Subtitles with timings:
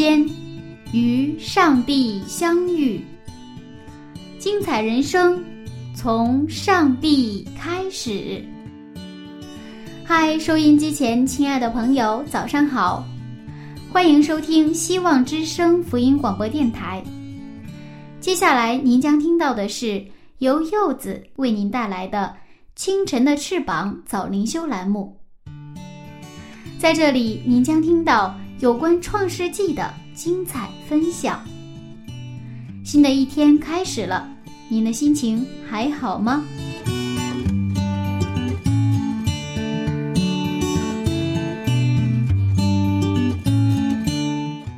[0.00, 0.26] 间
[0.94, 3.04] 与上帝相遇，
[4.38, 5.44] 精彩人生
[5.94, 8.42] 从上帝开始。
[10.02, 13.04] 嗨，收音机前亲爱的朋友，早上好，
[13.92, 17.04] 欢迎收听希望之声福音广播电台。
[18.20, 20.02] 接下来您将听到的是
[20.38, 22.34] 由柚子为您带来的
[22.74, 25.14] 《清晨的翅膀》早灵修栏目。
[26.78, 28.34] 在这里，您将听到。
[28.60, 31.42] 有关《创世纪》的精彩分享。
[32.84, 34.28] 新的一天开始了，
[34.68, 36.44] 您的心情还好吗？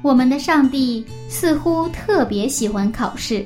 [0.01, 3.45] 我们的上帝似乎特别喜欢考试。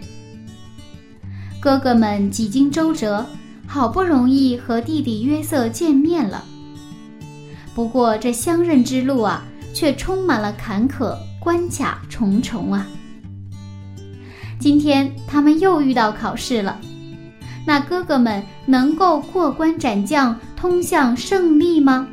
[1.59, 3.25] 哥哥们几经周折，
[3.67, 6.45] 好不容易和弟弟约瑟见面了。
[7.75, 9.43] 不过这相认之路啊。
[9.77, 12.87] 却充满了坎坷，关卡重重啊！
[14.59, 16.81] 今天他们又遇到考试了，
[17.67, 22.09] 那哥哥们能够过关斩将，通向胜利吗？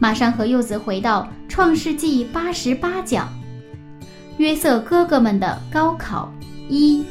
[0.00, 3.28] 马上和柚子回到《创世纪》八十八讲，
[4.38, 6.34] 约瑟哥哥们的高考
[6.68, 7.04] 一。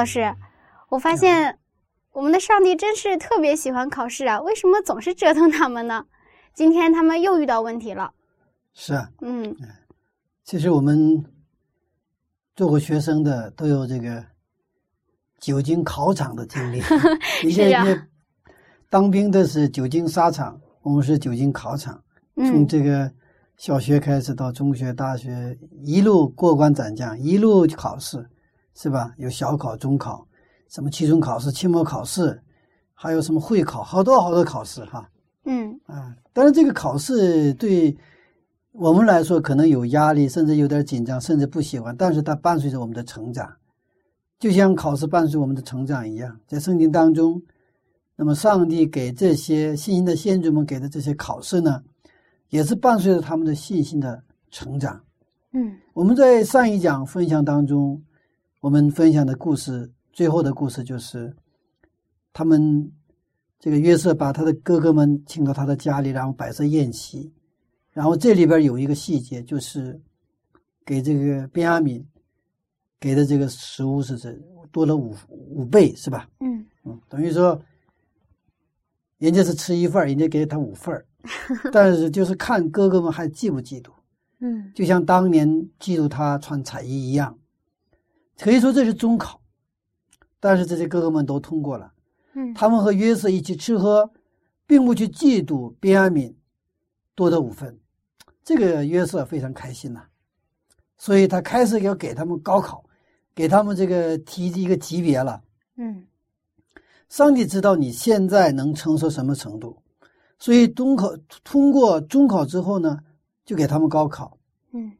[0.00, 0.34] 老师，
[0.88, 1.58] 我发现
[2.12, 4.40] 我们的上帝真是特别喜欢考试啊！
[4.40, 6.06] 为什么总是折腾他们呢？
[6.54, 8.10] 今天他们又遇到问题了。
[8.72, 9.54] 是啊，嗯，
[10.42, 11.22] 其实我们
[12.56, 14.24] 做过学生的都有这个
[15.38, 16.80] 久经考场的经历。
[17.52, 17.84] 是呀。
[18.88, 22.02] 当兵的是久经沙场，我们是久经考场。
[22.36, 23.12] 从这个
[23.58, 28.26] 小学开始到中学、大学，一路过关斩将，一路考试。
[28.80, 29.12] 是吧？
[29.18, 30.26] 有小考、中考，
[30.70, 32.40] 什么期中考试、期末考试，
[32.94, 35.06] 还有什么会考，好多好多考试哈。
[35.44, 37.94] 嗯啊，当然这个考试对
[38.72, 41.94] 我们来说可能有压力，甚至有点紧张，甚至不喜欢。
[41.94, 43.52] 但是它伴随着我们的成长，
[44.38, 46.34] 就像考试伴随我们的成长一样。
[46.46, 47.38] 在圣经当中，
[48.16, 51.82] 那么上帝给这些信心的先祖们给的这些考试呢，
[52.48, 54.98] 也是伴随着他们的信心的成长。
[55.52, 58.02] 嗯，我们在上一讲分享当中。
[58.60, 61.34] 我们分享的故事，最后的故事就是，
[62.30, 62.92] 他们
[63.58, 67.32] 这个约瑟把他的哥哥们请到他的家里，然后摆设宴席，
[67.90, 69.98] 然后这里边有一个细节，就是
[70.84, 72.06] 给这个便雅敏
[73.00, 74.30] 给的这个食物是这
[74.70, 76.28] 多了五五倍，是吧？
[76.40, 77.58] 嗯嗯，等于说
[79.16, 81.02] 人家是吃一份人家给他五份
[81.72, 83.90] 但是就是看哥哥们还嫉不嫉妒，
[84.40, 87.34] 嗯，就像当年嫉妒他穿彩衣一样。
[88.40, 89.40] 可以说这是中考，
[90.38, 91.92] 但是这些哥哥们都通过了。
[92.32, 94.10] 嗯，他们和约瑟一起吃喝，
[94.66, 96.34] 并不去嫉妒边安敏
[97.14, 97.78] 多得五分，
[98.42, 100.04] 这个约瑟非常开心呐。
[100.96, 102.84] 所以他开始要给他们高考，
[103.34, 105.42] 给他们这个提一个级别了。
[105.76, 106.06] 嗯，
[107.08, 109.76] 上帝知道你现在能承受什么程度，
[110.38, 111.10] 所以中考
[111.42, 112.98] 通过中考之后呢，
[113.44, 114.38] 就给他们高考。
[114.72, 114.92] 嗯，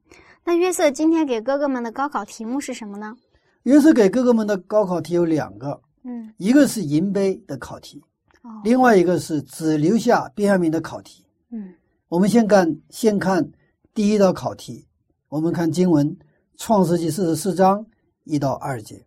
[0.45, 3.17] 那约瑟今天给哥哥们的高考题目是什么呢？
[3.65, 8.03] 约瑟给哥哥们的高考题有两个，嗯，一个是银杯的考题，
[8.43, 11.75] 哦，另外一个是只留下边雅明的考题，嗯，
[12.09, 13.47] 我们先看先看
[13.93, 14.87] 第一道考题，
[15.29, 16.09] 我们看经文
[16.57, 17.85] 《创世纪》四十四章
[18.25, 18.97] 一到二节，《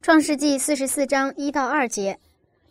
[0.00, 2.18] 创世纪》四十四章一到二节，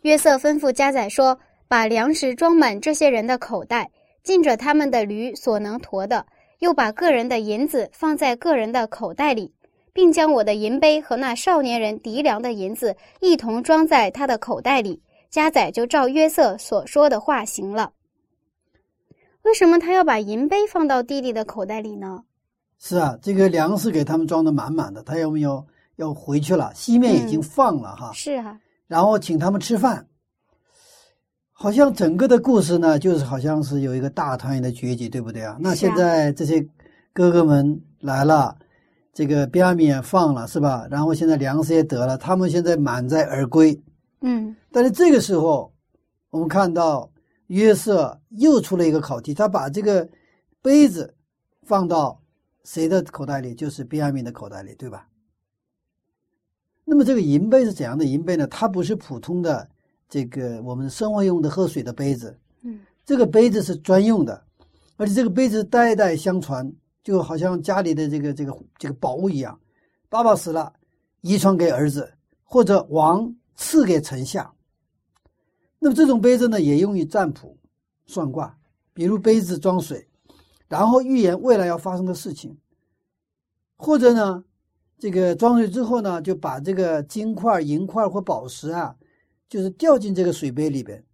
[0.02, 3.88] 约瑟吩咐家宰说：“把粮食装满这些人的口袋，
[4.24, 6.26] 尽着他们的驴所能驮的，
[6.58, 9.52] 又把个人的银子放在个人的口袋里。”
[9.96, 15.02] 并将我的银杯和那少年人敌粮的银子一同装在他的口袋里。
[15.30, 17.92] 加载就照约瑟所说的话行了。
[19.40, 22.22] 为什么他要把银杯放到弟弟的口袋里呢？
[22.78, 25.66] 是啊，这个粮食给他们装的满满的，他要不要
[25.96, 26.70] 要回去了？
[26.74, 28.12] 西面已经放了哈。
[28.12, 28.58] 是啊。
[28.86, 30.06] 然后请他们吃饭，
[31.52, 35.56] 好像整个的故事呢，就是好像是有一个大团圆的结局，对不对啊？
[35.58, 36.66] 那现在这些
[37.14, 38.56] 哥哥们来了，
[39.16, 40.86] 这个边米也放了，是吧？
[40.90, 43.82] 然后现在粮食也得了，他们现在满载而归。
[44.20, 44.54] 嗯。
[44.70, 45.72] 但是这个时候，
[46.28, 47.10] 我们看到
[47.46, 50.06] 约瑟又出了一个考题，他把这个
[50.60, 51.14] 杯子
[51.62, 52.20] 放到
[52.62, 53.54] 谁的口袋里？
[53.54, 55.08] 就是便雅悯的口袋里，对吧？
[56.84, 58.46] 那么这个银杯是怎样的银杯呢？
[58.46, 59.66] 它不是普通的
[60.10, 64.44] 这个我们生活用的喝水的杯子，嗯，这个杯子是专用的，
[64.98, 66.70] 而且这个杯子代代相传，
[67.06, 69.56] 就好像家里的这个这个这个宝物一样。
[70.08, 70.72] 爸爸死了，
[71.20, 72.12] 遗传给儿子，
[72.42, 74.52] 或者王赐给臣下。
[75.78, 77.56] 那么这种杯子呢，也用于占卜、
[78.06, 78.58] 算卦，
[78.92, 80.04] 比如杯子装水，
[80.66, 82.58] 然后预言未来要发生的事情，
[83.76, 84.42] 或者呢。
[84.98, 88.96] 这个装水之后呢，就把这个金块、银块或宝石啊，
[89.46, 91.04] 就是掉进这个水杯里边。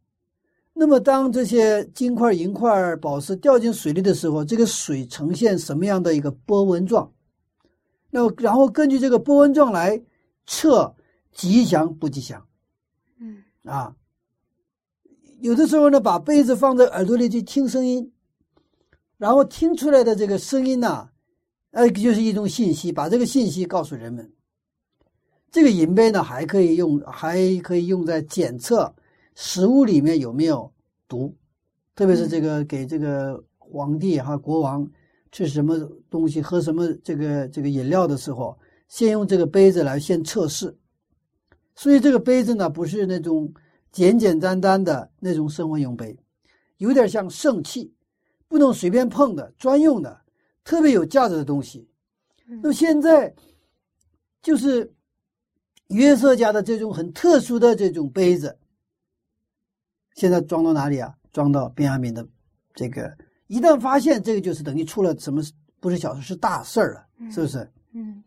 [0.74, 7.12] 那么，当这些金块、银块、宝石掉进水里的时候，这个水呈现什么样的一个波纹状？
[8.10, 10.02] 那然后根据这个波纹状来
[10.46, 10.94] 测
[11.32, 12.46] 吉祥不吉祥。
[13.20, 13.94] 嗯啊，
[15.40, 18.12] 有的时候呢，把杯子放在耳朵里去听声音，
[19.18, 21.10] 然后听出来的这个声音呢。
[21.70, 24.30] 呃，就是一种信息，把这个信息告诉人们。
[25.50, 28.94] 这个银杯呢，还可以用，还可以用在检测
[29.34, 30.72] 食物里面有没有
[31.08, 31.34] 毒，
[31.94, 34.88] 特别是这个给这个皇帝哈国王
[35.30, 35.78] 吃什么
[36.10, 38.58] 东西、喝什么这个这个饮料的时候，
[38.88, 40.76] 先用这个杯子来先测试。
[41.74, 43.52] 所以这个杯子呢，不是那种
[43.90, 46.16] 简简单单的那种生活用杯，
[46.76, 47.92] 有点像圣器，
[48.48, 50.20] 不能随便碰的，专用的。
[50.64, 51.88] 特别有价值的东西，
[52.46, 53.34] 那么现在
[54.40, 54.92] 就是
[55.88, 58.56] 约瑟家的这种很特殊的这种杯子，
[60.14, 61.12] 现在装到哪里啊？
[61.32, 62.26] 装到便雅敏的
[62.74, 63.10] 这个，
[63.46, 65.42] 一旦发现这个，就是等于出了什么
[65.80, 67.70] 不是小事，是大事儿了，是不是？
[67.94, 68.22] 嗯，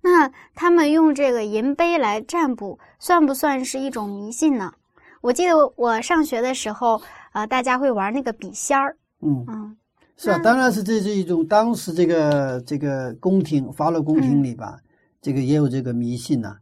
[0.00, 4.72] 那他们用这个银杯来占卜，算不算是一种迷信呢？
[5.20, 7.00] 我记得我上学的时候，
[7.32, 9.76] 呃，大家会玩那个笔仙儿，嗯嗯。
[10.16, 14.76] 是啊，当然是这是一种当时这个这个宫廷法老宫廷里吧，
[15.22, 16.56] 这个也有这个迷信呐。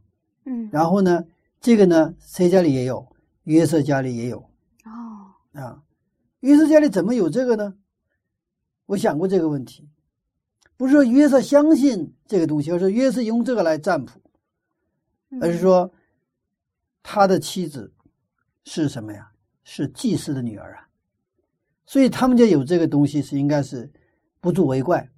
[0.45, 1.25] 嗯，然后呢，
[1.59, 3.07] 这个呢，谁家里也有？
[3.45, 4.45] 约瑟家里也有。
[5.57, 5.83] 啊，
[6.41, 7.75] 约瑟家里怎么有这个呢？
[8.87, 9.89] 我想过这个问题，
[10.77, 14.21] 不是说约瑟相信这个东西，而是约瑟用这个来占卜，
[15.41, 15.91] 而是说
[17.03, 17.93] 他的妻子
[18.65, 19.33] 是什么呀？
[19.65, 20.87] 是祭司的女儿啊。
[21.87, 23.91] 所以他们家有这个东西是应该是
[24.41, 25.09] 不足为怪。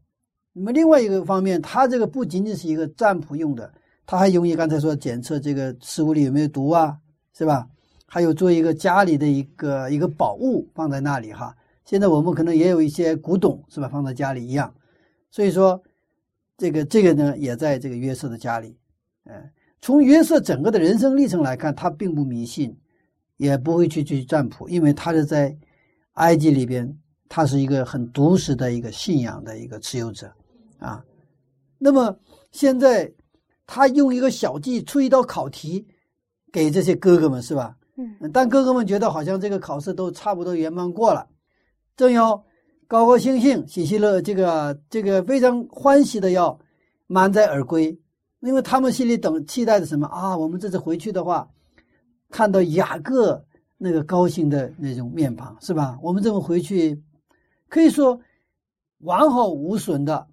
[0.52, 3.74] 那么另外一个方面，他这个不仅仅是一个占卜用的，
[4.06, 6.98] 他还用于刚才说检测这个食物里有没有毒啊，
[7.34, 7.68] 是吧？
[8.10, 11.54] 还有做一个家里的一个一个宝物放在那里哈。
[11.84, 14.74] 现在我们可能也有一些古董是吧，放在家里一样。
[15.30, 15.80] 所以说，
[16.56, 18.76] 这个这个呢也在这个约瑟的家里。
[19.26, 19.34] 嗯，
[19.80, 22.74] 从约瑟整个的人生历程来看，他并不迷信，
[23.36, 25.56] 也不会去去占卜，因为他是在。
[26.18, 26.98] 埃及里边，
[27.28, 30.28] 他是一个很独实的一个信仰的一个持有者，
[30.80, 31.00] 啊，
[31.78, 32.18] 那么
[32.50, 33.08] 现在
[33.64, 35.86] 他用一个小计出一道考题
[36.50, 37.77] 给这些哥哥们，是吧？
[37.98, 41.28] 嗯，但哥哥们觉得好像这个考试都差不多圆满过了，
[41.96, 42.42] 正要
[42.86, 46.58] 高高兴兴、喜喜乐，这个这个非常欢喜的要
[47.06, 48.00] 满载而归，
[48.40, 50.34] 因为他们心里等期待着什么啊？
[50.34, 51.50] 我们这次回去的话，
[52.30, 53.44] 看到雅各。
[53.80, 55.96] 那个高兴的那种面庞是吧？
[56.02, 57.00] 我们这么回去，
[57.68, 58.20] 可以说
[59.02, 60.26] 完好无损的，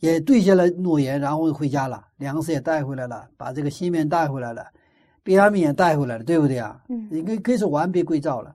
[0.00, 4.66] 也兑现了诺言，然后回家了，粮食也带回来了，把这个西面带回来了，
[5.26, 6.80] 便雅悯也带回来了，对不对啊？
[6.88, 8.54] 嗯，应该可以说完璧归赵了，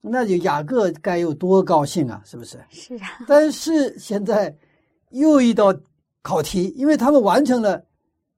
[0.00, 2.20] 那就雅各该有多高兴啊？
[2.24, 2.58] 是不是？
[2.70, 3.20] 是啊。
[3.28, 4.52] 但是现在
[5.10, 5.72] 又一道
[6.22, 7.80] 考题，因为他们完成了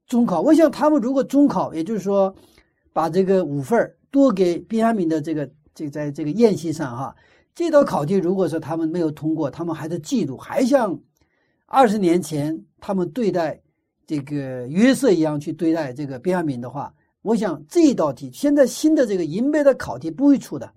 [0.07, 2.35] 中考，我想他们如果中考，也就是说
[2.93, 3.97] 把这个五份儿。
[4.13, 7.15] 多给边雅敏的这个，这在这个宴席上哈，
[7.55, 10.99] 这道考题如果说他们没有通过，他们还在嫉妒，还像
[11.67, 13.61] 二十年前他们对待
[14.09, 16.93] 这个约瑟一样去对待这个边雅敏的话，
[17.23, 20.71] 我想这一道题现在新的这个银杯的考题不会出的，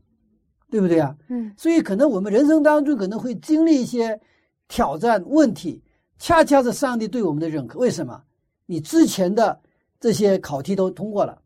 [0.70, 1.16] 对不对啊？
[1.30, 4.20] 嗯，所以可能我们人生当中可能会经历一些
[4.68, 5.82] 挑战问题，
[6.18, 7.80] 恰恰是上帝对我们的认可。
[7.80, 8.22] 为什么？
[8.66, 9.60] 你之前的
[10.00, 11.40] 这些考题都通过了，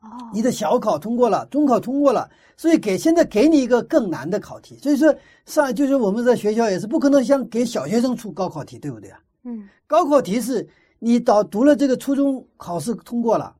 [0.00, 4.78] 哦，你的小考通过了，中考通过了，所以给现在给你一个更难的考题。
[4.78, 5.14] 所以说
[5.46, 9.18] 上就是我们在学校也是不可能像给小学生出高考题，对不对啊？
[9.44, 10.68] 嗯高考题是
[10.98, 13.56] 你导读了这个初中考试通过了，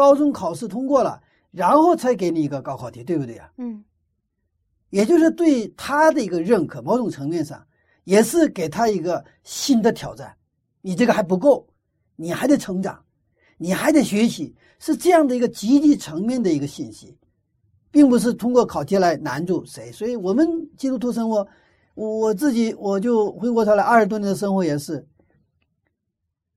[0.00, 3.52] 高中考试通过了，然后才给你一个高考题，对不对啊？
[3.58, 3.84] 嗯
[4.88, 7.64] 也就是对他的一个认可，某种层面上
[8.04, 10.34] 也是给他一个新的挑战。
[10.80, 11.64] 你这个还不够，
[12.16, 12.98] 你还得成长，
[13.56, 17.16] 你还得学习，是这样的一个积极层面的一个信息，
[17.92, 19.92] 并不是通过考题来难住谁。
[19.92, 21.46] 所以，我们基督徒生活，
[21.94, 25.06] 我我自己我就回过头来，二十多年的生活也是，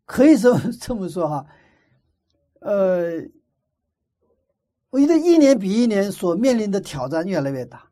[0.06, 1.46] 可以说 这么说哈，
[2.64, 3.22] 呃，
[4.90, 7.90] 我觉得一年比一年所面临的挑战越来越大。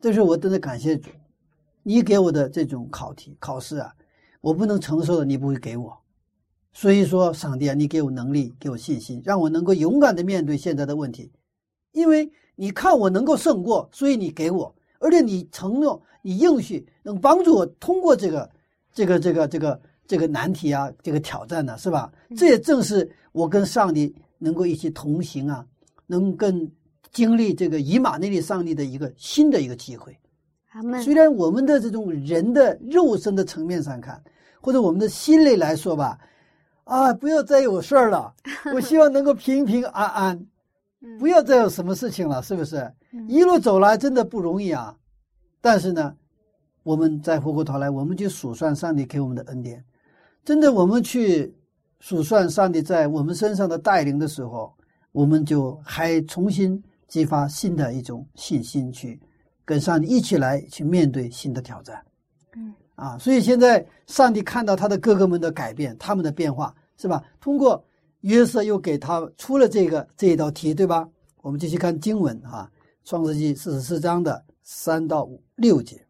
[0.00, 1.10] 这是我真的感谢主，
[1.84, 3.94] 你给我的这种考题考试啊，
[4.40, 5.96] 我不能承受的，你不会给我。
[6.72, 11.30] 所以说，上帝啊，你给我能力，给我信心，让我能够勇敢的面对现在的问题。
[11.92, 18.50] 因为你看我能够胜过，所以你给我，而且你承诺，你应许能帮助我通过这个、
[18.92, 22.12] 这个、这个、这个、这个难题啊，这个挑战呢、是吧？
[22.36, 25.64] 这也正是我跟上帝能够一起同行啊，
[26.06, 26.70] 能跟
[27.10, 30.16] 经历这个以马内利上帝的一个新的一个机会。
[31.04, 34.20] 虽然我们的这种人的肉身的层面上看，
[34.60, 36.18] 或者我们的心里来说吧，
[36.82, 38.34] 啊，不要再有事儿了，
[38.74, 40.46] 我希望能够平平安安，
[41.00, 42.78] 嗯不要再有什么事情了，是不是？
[43.12, 44.96] 嗯一路走来真的不容易啊，
[45.60, 46.12] 但是呢，
[46.82, 49.84] 我们再回过头来，我们就数算上帝给我们的恩典，
[50.44, 51.54] 真的，我们去
[52.00, 54.72] 数算上帝在我们身上的带领的时候，
[55.12, 59.18] 我们就还重新激发新的一种信心，去
[59.64, 62.04] 跟上帝一起来去面对新的挑战。
[62.56, 67.24] 嗯啊，所以现在上帝看到他的哥哥们的改变，他们的变化，是吧？
[67.40, 67.82] 通过
[68.20, 71.08] 约瑟又给他出了这个这一道题，对吧？
[71.40, 72.70] 我们继续看经文啊，
[73.08, 76.00] 《创世纪》四十四章的三到五六节。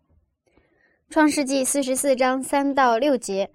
[1.10, 3.48] 创世纪四十四章三到六节，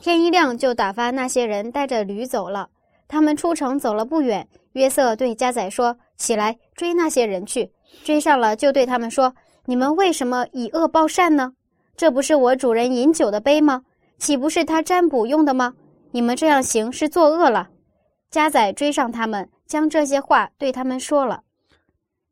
[0.00, 2.68] 天一亮就打发那些人带着驴走了。
[3.08, 7.70] 他们出城走了不远，约瑟对加载说：“起来追那些人去。”
[8.04, 9.34] 追上了，就对他们说
[9.64, 11.52] ：“你们为什么以恶报善呢？
[11.96, 13.82] 这不是我主人饮酒的杯吗？
[14.18, 15.74] 岂不是他占卜用的吗？
[16.10, 17.68] 你们这样行是作恶了。”
[18.30, 21.42] 加载追上他们，将这些话对他们说了。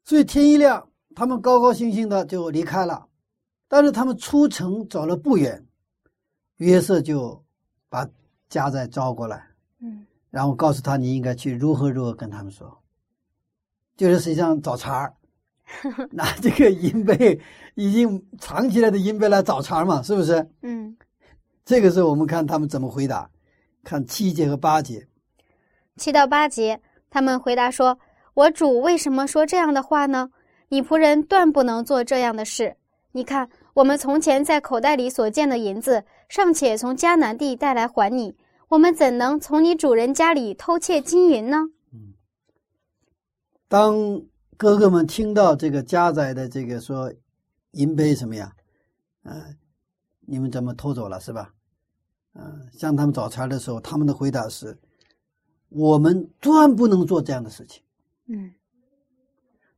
[0.05, 3.07] 所以天一亮，他们高高兴兴的就离开了。
[3.69, 5.65] 但是他们出城走了不远，
[6.57, 7.44] 约瑟就
[7.95, 8.05] 把
[8.49, 9.47] 家再招过来，
[9.81, 12.77] 嗯然后告诉他你应该去如何如何跟他们说，
[13.97, 15.15] 就是实际上找茬儿，
[16.11, 17.41] 拿这个银杯
[17.77, 20.45] 已经藏起来的银杯来找茬儿嘛，是不是？
[20.63, 20.97] 嗯，
[21.65, 23.31] 这个时候我们看他们怎么回答，
[23.85, 25.07] 看七节和八节。
[25.97, 27.97] 七到八节，他们回答说
[28.35, 30.29] ：“我主为什么说这样的话呢？
[30.69, 32.77] 你仆人断不能做这样的事。
[33.13, 38.37] 你看，我们从前在口袋里所见的银子，尚且从迦南地带来还你，
[38.69, 41.59] 我们怎能从你主人家里偷窃金银呢？
[43.69, 44.23] 当
[44.57, 47.13] 哥哥们听到这个家宰的这个说
[47.73, 48.55] 银杯什么呀，
[49.25, 49.57] 嗯、
[50.21, 51.53] 你们怎么偷走了是吧？
[52.35, 54.77] 嗯、向他们找茬的时候，他们的回答是：
[55.69, 57.83] 我们断不能做这样的事情。
[58.27, 58.53] 嗯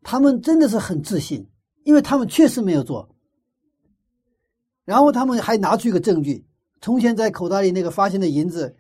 [0.03, 1.49] 他们真的是很自信，
[1.83, 3.09] 因为他们确实没有做。
[4.87, 6.47] 然后他们还拿出一个证据，
[6.81, 8.75] 从前在口袋里那个发现的银子，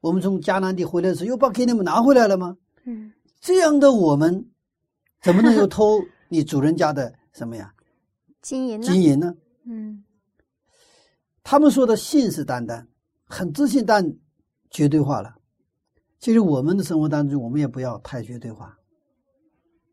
[0.00, 2.56] 我们从迦南地回来的时候，又把给你们拿回来了吗？
[2.84, 4.46] 嗯这样的我们，
[5.22, 7.72] 怎么能够偷你主人家的什么呀
[8.42, 8.86] 金银呢？
[8.86, 9.34] 金银呢？
[9.64, 10.04] 嗯
[11.42, 12.84] 他们说的信誓旦旦，
[13.24, 14.04] 很自信，但
[14.70, 15.34] 绝对化了。
[16.20, 18.76] 其实我们的生活当中，我们也不要太绝对化，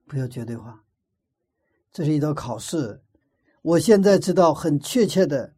[0.05, 0.83] 不要绝对化。
[1.93, 2.99] 这是一道考试。
[3.65, 5.51] 我现在知道很确切的，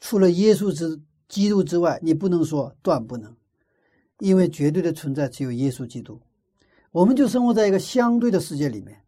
[0.00, 3.32] 除了耶稣之基督之外，你不能说断不能，
[4.18, 6.20] 因为绝对的存在只有耶稣基督。
[6.90, 9.00] 我们就生活在一个相对的世界里面。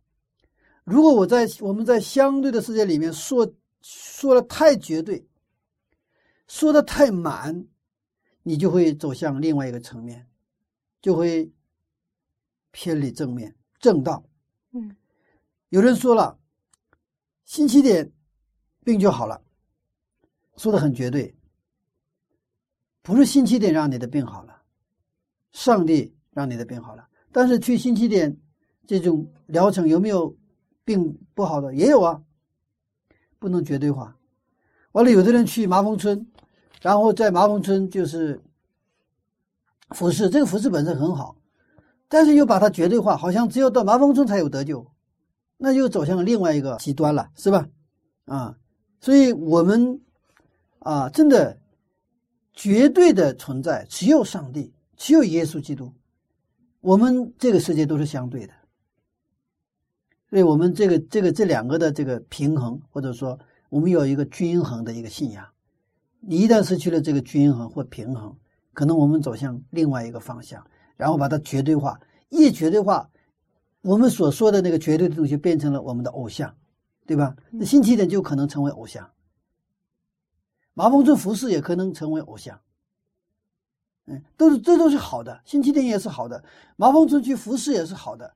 [0.85, 3.53] 如果我在我们在相对的世界里面说
[3.83, 5.27] 说的太绝对，
[6.47, 7.67] 说的太满，
[8.45, 10.25] 你就会走向另外一个层面，
[11.03, 11.51] 就会
[12.71, 14.23] 偏离正面正道。
[14.71, 14.95] 嗯
[15.71, 16.39] 有人说了，
[17.45, 18.13] 新起点
[18.89, 19.43] 病就好了，
[20.57, 21.37] 说的很绝对。
[23.03, 24.63] 不是星期点让你的病好了，
[25.53, 27.07] 上帝让你的病好了。
[27.31, 28.35] 但是去星期点
[28.87, 30.35] 这种疗程有没有
[30.87, 31.75] 病不好的？
[31.75, 32.23] 也有啊，
[33.39, 34.17] 不能绝对化。
[34.93, 36.27] 完了，有的人去麻风村，
[36.81, 38.41] 然后在麻风村就是
[39.91, 41.37] 服饰，这个服饰本身很好，
[42.09, 44.91] 但是又把它绝对化，好像只有到麻风村才有得救，
[45.59, 47.69] 那就走向另外一个极端了，是吧？
[48.25, 48.59] 啊，
[49.01, 50.01] 所以我们
[50.81, 51.59] 啊，真的
[52.53, 55.93] 绝对的存在只有上帝，只有耶稣基督，
[56.81, 58.53] 我们这个世界都是相对的，
[60.31, 63.39] 所以我们这个这个这两个的这个平衡，或者说
[63.69, 65.47] 我们有一个均衡的一个信仰，
[66.21, 68.37] 你一旦失去了这个均衡或平衡。
[68.75, 70.65] 可能我们走向另外一个方向，
[70.97, 73.11] 然后把它绝对化，一绝对化，
[73.83, 76.55] 我们所说的那个绝对的东西变成了我们的偶像，
[77.09, 77.35] 对吧？
[77.51, 79.11] 那新起点就可能成为偶像，
[80.75, 82.61] 麻风村服饰也可能成为偶像，
[84.05, 86.45] 嗯，都是这都是好的，新起点也是好的，
[86.77, 88.31] 麻风村去服饰也是好的，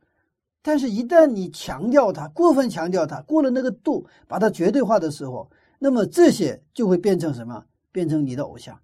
[0.62, 7.62] 但是，一旦你强调它，过分强调它，过了那个度，把它绝对化的时候，那么这些就会变成什么？
[7.92, 8.80] 变成你的偶像，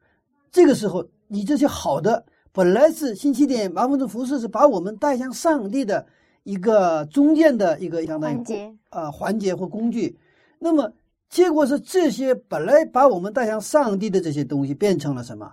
[0.52, 1.04] 这个时候。
[1.30, 6.06] 你这些好的本来是新起点，麻风的服饰是把我们带向上帝的
[6.42, 10.18] 一个中间的一个相当于啊环节或工具，
[10.58, 10.92] 那么
[11.28, 15.52] 结果是这些本来把我们带向上帝的这些东西变成了什么？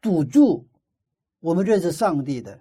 [0.00, 0.66] 堵住
[1.40, 2.58] 我们认识上帝的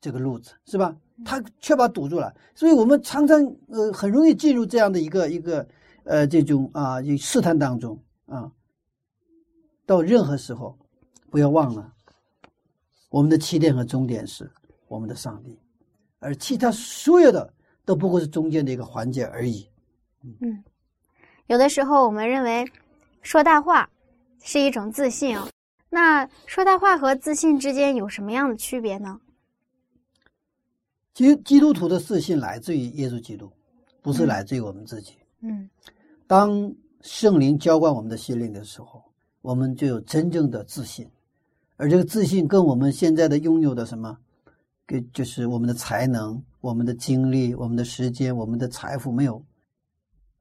[0.00, 0.96] 这个路子，是吧？
[1.24, 5.66] 他却把堵住了，所以我们常常呃很容易进入这样的一个一个
[6.04, 8.50] 呃这种啊试探当中啊，
[9.86, 10.76] 到任何时候。
[11.32, 11.94] 不要忘了，
[13.08, 14.50] 我们的起点和终点是
[14.88, 15.56] 我们的上帝，
[16.20, 17.52] 而其他所有的
[17.84, 19.68] 都不过是中间的一个环节而已。
[20.22, 20.62] 嗯，
[21.48, 22.64] 有的时候我们认为
[23.22, 23.90] 说大话
[24.42, 25.48] 是一种自信哦，
[25.88, 29.20] 那说大话和自信之间有什么样的区别呢？
[31.12, 33.50] 基基督徒的自信来自于耶稣基督，
[34.00, 35.14] 不是来自于我们自己。
[35.40, 35.68] 嗯，
[36.26, 39.02] 当圣灵浇灌我们的心灵的时候，
[39.42, 41.08] 我们就有真正的自信。
[41.76, 44.16] 而这个自信跟我们现在的拥有的什么，
[44.90, 49.40] 跟就是我们的才能、我们的精力、我们的时间、我们的财富没有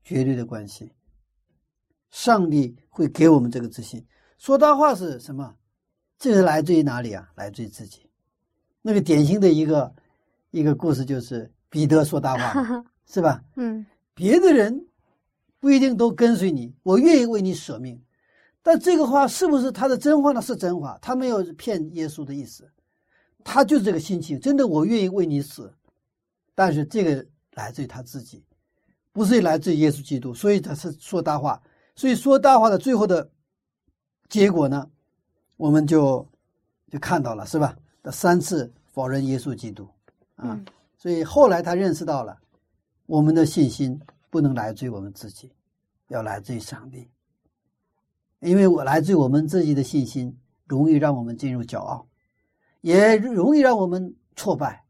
[0.04, 0.92] 绝对的关系。
[2.10, 4.04] 上帝会给我们这个自信。
[4.40, 5.56] 说大话是什么？
[6.18, 7.30] 这是来自于哪里啊？
[7.36, 8.10] 来自于自己。
[8.82, 9.94] 那个典型的一个
[10.50, 13.44] 一个故事就是彼得说大话， 是吧？
[13.56, 13.86] 嗯。
[14.16, 14.84] 别的人
[15.60, 18.02] 不一定都跟随你，我愿意为你舍命。
[18.64, 20.42] 但这个话是不是他的真话呢？
[20.42, 22.68] 是真话，他没有骗耶稣的意思，
[23.44, 25.74] 他就是这个心情，真的，我愿意为你死。
[26.56, 28.44] 但是这个来自于他自己，
[29.12, 31.62] 不是来自于耶稣基督，所以他是说大话。
[31.96, 33.30] 所以说大话的最后的
[34.30, 34.90] 结果呢，
[35.58, 36.26] 我们就
[36.90, 37.76] 就看到了，是吧？
[38.02, 39.88] 他三次否认耶稣基督
[40.36, 40.60] 啊，
[40.98, 42.38] 所以后来他认识到了，
[43.06, 44.00] 我们的信心
[44.30, 45.52] 不能来自于我们自己，
[46.08, 47.10] 要来自于上帝。
[48.40, 52.08] 因为我来自于我们自己的信心，容易让我们进入骄傲，
[52.82, 54.84] 也容易让我们挫败。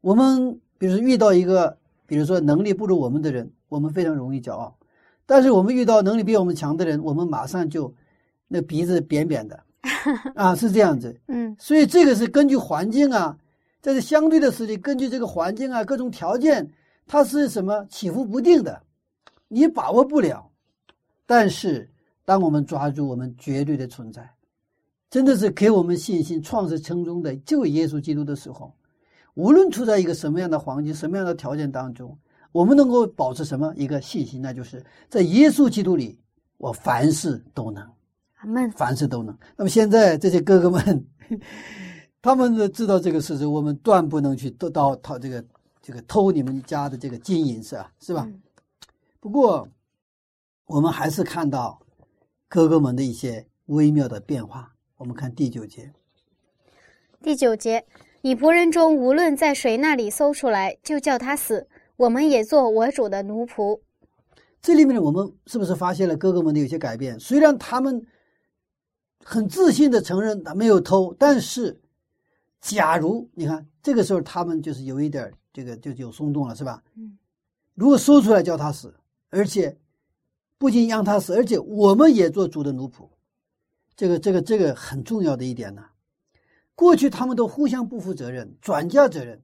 [0.00, 4.74] 我们比如遇到一个，比如说能力不如我们的人，我们非常容易骄傲；
[5.26, 7.94] 但是我们遇到能力比我们强的人，我们马上就
[8.48, 9.62] 那鼻子扁扁的
[10.34, 11.20] 啊，是这样子。
[11.28, 13.36] 嗯，所以这个是根据环境啊，
[13.80, 16.70] 这是相对的实力，根据这个环境啊，各种条件，
[17.06, 18.82] 它是什么起伏不定的，
[19.48, 20.50] 你把握不了。
[21.26, 21.88] 但是。
[22.24, 24.22] 当我们抓住我们绝对的存在，
[25.12, 28.74] 真的是给我们信心、创始成终的就耶稣基督的时候，
[29.34, 32.16] 无论处在一个什么样的环境、什么样的条件当中，
[32.50, 34.40] 我们能够保持什么一个信心？
[34.40, 36.18] 那就是在耶稣基督里，
[36.56, 37.86] 我凡事都能。
[38.36, 38.70] 阿门。
[38.70, 39.36] 凡事都能。
[39.54, 41.06] 那么现在这些哥哥们，
[42.22, 45.44] 他们都知道这个事实，我们断不能去得到他这个
[45.82, 47.92] 这个偷你们家的这个金银，是吧？
[48.00, 48.26] 是吧？
[49.20, 49.68] 不过，
[50.64, 51.78] 我们还是看到。
[52.48, 54.71] 哥哥们的一些微妙的变化，
[55.02, 55.92] 我们看第九节。
[57.20, 57.84] 第九节，
[58.20, 61.66] 以仆人中无论在谁那里搜出来，就叫他死。
[61.96, 63.80] 我们也做我主的奴仆。
[64.60, 67.18] 这里面呢，我们是不是发现了哥哥们的有些改变？
[67.18, 68.06] 虽然他们
[69.24, 71.80] 很自信的承认他没有偷，但是，
[72.60, 76.80] 假如你看这个时候，他们就是有一点这个就有松动了，是吧？
[76.94, 77.18] 嗯。
[77.74, 78.94] 如果说出来叫他死，
[79.30, 79.76] 而且。
[80.58, 83.08] 不仅让他死，而且我们也做主的奴仆，
[83.96, 85.84] 这个、这个、这个很重要的一点呢。
[86.74, 89.38] 过去他们都互相不负责任，转嫁责任；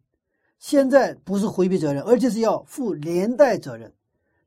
[0.59, 3.93] 现在不是回避责任，而且是要负连带责任。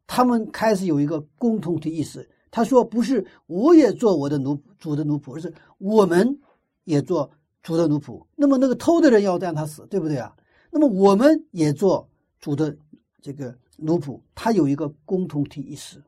[0.08, 2.30] 他们开始有一个共同体意识。
[2.50, 6.38] 他说：“不是我也做我的奴主的奴仆，而是我们
[6.84, 7.32] 也做
[7.64, 8.22] 主的奴仆。
[8.36, 10.36] 那么那个偷的人要让他死，对不对啊？
[10.70, 12.10] 那么我们也做
[12.42, 12.76] 主的
[13.22, 14.20] 这个奴仆。
[14.36, 16.04] 他有一个共同体意识。”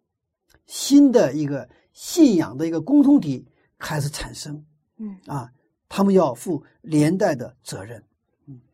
[0.68, 3.46] 新的一个信仰的一个共同体
[3.84, 4.64] 开始产生，
[4.98, 5.50] 嗯啊，
[5.90, 8.02] 他们要负连带的责任。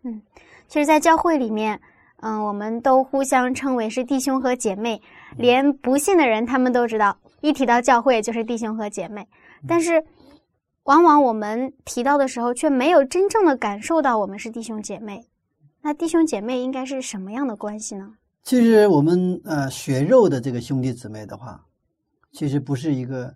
[0.03, 0.21] 嗯，
[0.67, 1.79] 其实，在教会里面，
[2.17, 5.01] 嗯，我们都互相称为是弟兄和姐妹，
[5.37, 9.27] 连不信的人他们都知道，一提到教会就是弟兄和姐妹。
[9.67, 10.05] 但是，
[10.83, 15.27] 往往我们提到的时候，却没有真正的感受到我们是弟兄姐妹。
[15.81, 18.13] 那弟兄姐妹应该是什么样的关系呢？
[18.43, 21.63] 其实我们呃血肉的这个兄弟姊妹的话，
[22.31, 23.33] 其实不是一个，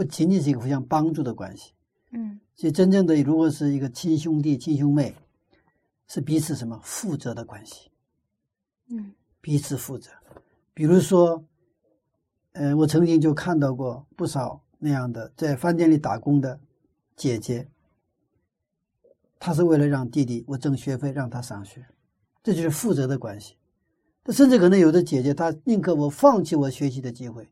[0.00, 1.74] 不仅仅是一个互相帮助的关系。
[2.12, 5.14] 嗯，所以真正的如果是一个亲兄弟、亲兄妹，
[6.08, 7.90] 是彼此什么负责的关系。
[8.88, 10.10] 嗯，彼此负责。
[10.72, 11.44] 比如说，
[12.52, 16.58] 呃，我曾经就看到过不少那样的在饭店里打工的
[17.14, 17.68] 姐姐，
[19.38, 21.84] 她是为了让弟弟我挣学费让他上学，
[22.42, 23.54] 这就是负责的关系。
[24.28, 27.46] 甚至可能有的姐姐，她宁可我放弃我学习的机会，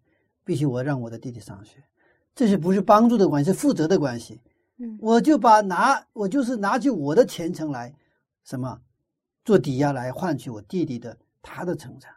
[0.46, 1.84] 必须我让我的弟弟上学，
[2.38, 3.50] 这是不是帮助的关系？
[3.50, 4.40] 是负责的关系。
[4.76, 7.92] 嗯，我就把拿我就是拿起我的前程来，
[8.44, 8.80] 什么
[9.44, 12.12] 做抵押来换取我弟弟的他的成长。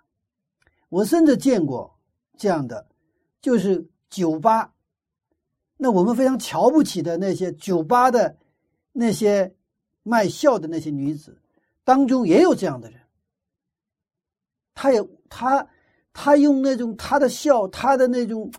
[0.90, 1.98] 我甚至见过
[2.38, 2.86] 这样的，
[3.42, 4.72] 就是酒吧，
[5.76, 8.38] 那我们非常瞧不起的那些酒吧的
[8.92, 9.56] 那些
[10.04, 11.36] 卖笑的那些女子
[11.84, 13.02] 当中，也有这样的人。
[14.76, 15.68] 他也他
[16.14, 18.52] 他用那种他的笑，他的那种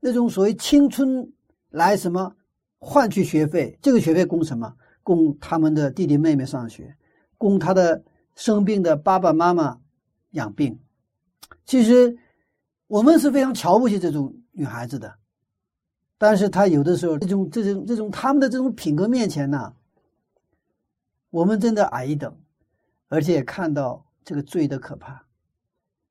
[0.00, 1.32] 那种所谓青春
[1.70, 2.36] 来什么
[2.78, 3.78] 换取学费？
[3.82, 4.76] 这个学费供什么？
[5.02, 6.96] 供他们的弟弟妹妹上学，
[7.36, 9.80] 供他的生病的爸爸妈妈
[10.32, 10.78] 养病。
[11.64, 12.16] 其实
[12.86, 15.14] 我们是非常瞧不起这种女孩子的，
[16.18, 19.74] 但是她有的时候这种这种这种他们的这种品格面前呢，
[21.30, 22.36] 我们真的矮一等，
[23.08, 25.24] 而且也看到这个罪的可怕。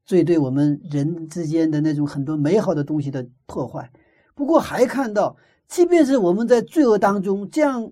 [0.08, 3.92] 罪对我们人之间的那种很多美好的东西的破坏，
[4.34, 5.36] 不过还看到，
[5.68, 7.92] 即便是我们在罪恶当中这样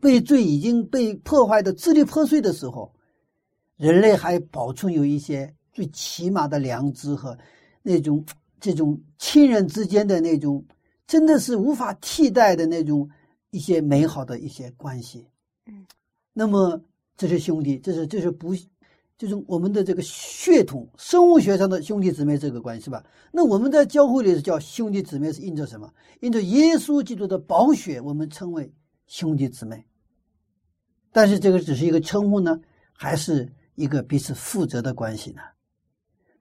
[0.00, 2.90] 被罪已经被破坏的支离破碎的时候，
[3.76, 7.36] 人类还保存有一些最起码的良知和
[7.82, 8.24] 那种
[8.58, 10.64] 这种亲人之间的那种
[11.06, 13.06] 真的是无法替代的那种
[13.50, 15.26] 一些美好的一些关系。
[15.66, 15.84] 嗯，
[16.32, 16.80] 那么
[17.14, 18.54] 这是兄弟，这是这是不。
[19.20, 23.04] 就是我们的这个血统，生物学上的兄弟姊妹这个关系吧。
[23.30, 25.92] 那我们在教会里叫兄弟姊妹，是印着什么？
[26.20, 28.72] 印着耶稣基督的宝血，我们称为
[29.06, 29.84] 兄弟姊妹。
[31.12, 32.58] 但是这个只是一个称呼呢，
[32.94, 35.42] 还是一个彼此负责的关系呢？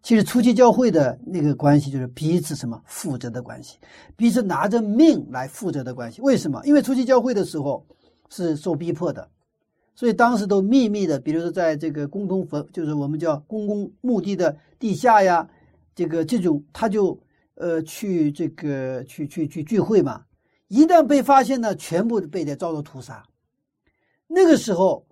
[0.02, 3.78] 其实初期教会的那个关系就是彼此什么负责的关系，
[4.16, 6.22] 彼此拿着命来负责的关系。
[6.22, 6.62] 为什么？
[6.66, 7.86] 因为初期教会的时候
[8.30, 9.30] 是受逼迫的。
[10.00, 15.46] 所以当时都秘密的，比如说在这个共同坟，就是我们叫公共墓地的地下呀，
[15.94, 17.20] 这个这种他就
[17.56, 20.24] 呃去这个去去去聚会嘛。
[20.70, 23.22] 一旦被发现呢，全部被他遭到屠杀。
[24.26, 25.06] 那个时候，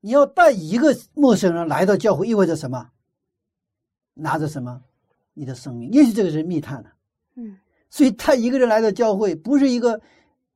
[0.00, 2.88] 你要带一个陌生人来到教会，意味着什么？
[4.14, 4.80] 拿着什么？
[5.34, 5.90] 你的生命？
[5.90, 6.90] 也许这个是密探呢。
[7.34, 7.58] 嗯，
[7.90, 10.00] 所以他一个人来到教会，不是一个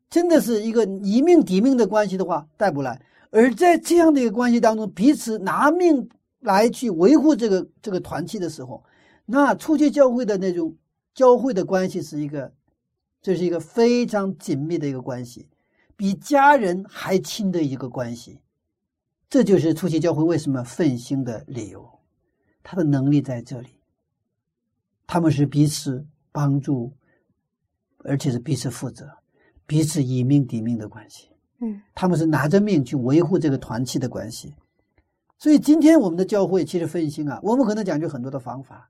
[0.09, 3.03] 真的是一个以命抵命的关系的话，带不来。
[3.35, 8.85] 而在这样的一个关系当中，彼此拿命来去维护这个这个团契的时候，
[9.27, 10.77] 那初期教会的那种
[11.13, 12.55] 教会的关系是一个，
[13.21, 15.49] 这是一个非常紧密的一个关系，
[15.97, 18.39] 比家人还亲的一个关系。
[19.29, 21.91] 这就是初期教会为什么奋兴的理由，
[22.63, 23.81] 他的能力在这里。
[25.09, 26.93] 他们是彼此帮助，
[28.05, 29.11] 而且是彼此负责，
[29.67, 31.31] 彼此以命抵命的关系。
[31.61, 34.55] 嗯，他们是拿着命去维护这个团契的关系，
[35.39, 38.89] 所以今天我们的教会其实分心啊，我们可能讲究很多的方法，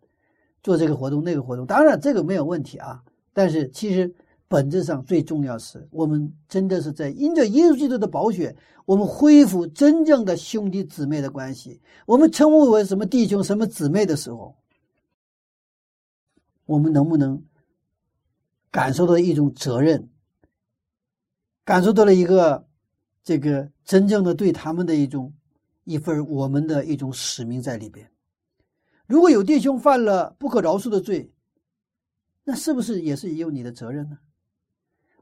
[0.63, 4.13] 做这个活动那个活动，当然这个没有问题啊，但是其实
[4.49, 11.81] 本质上最重要是我们真的是在因着耶稣基督的宝血，我们恢复真正的兄弟姊妹的关系。
[12.07, 14.55] 我们称呼为什么弟兄、什么姊妹的时候，
[16.67, 17.43] 我们能不能
[18.71, 20.09] 感受到一种责任？
[21.65, 22.67] 感受到了一个，
[23.23, 25.33] 这个真正的对他们的一种
[25.85, 28.11] 一份我们的一种使命在里边。
[29.07, 31.33] 如果有弟兄犯了不可饶恕的罪，
[32.45, 34.19] 那是不是也是也有你的责任呢？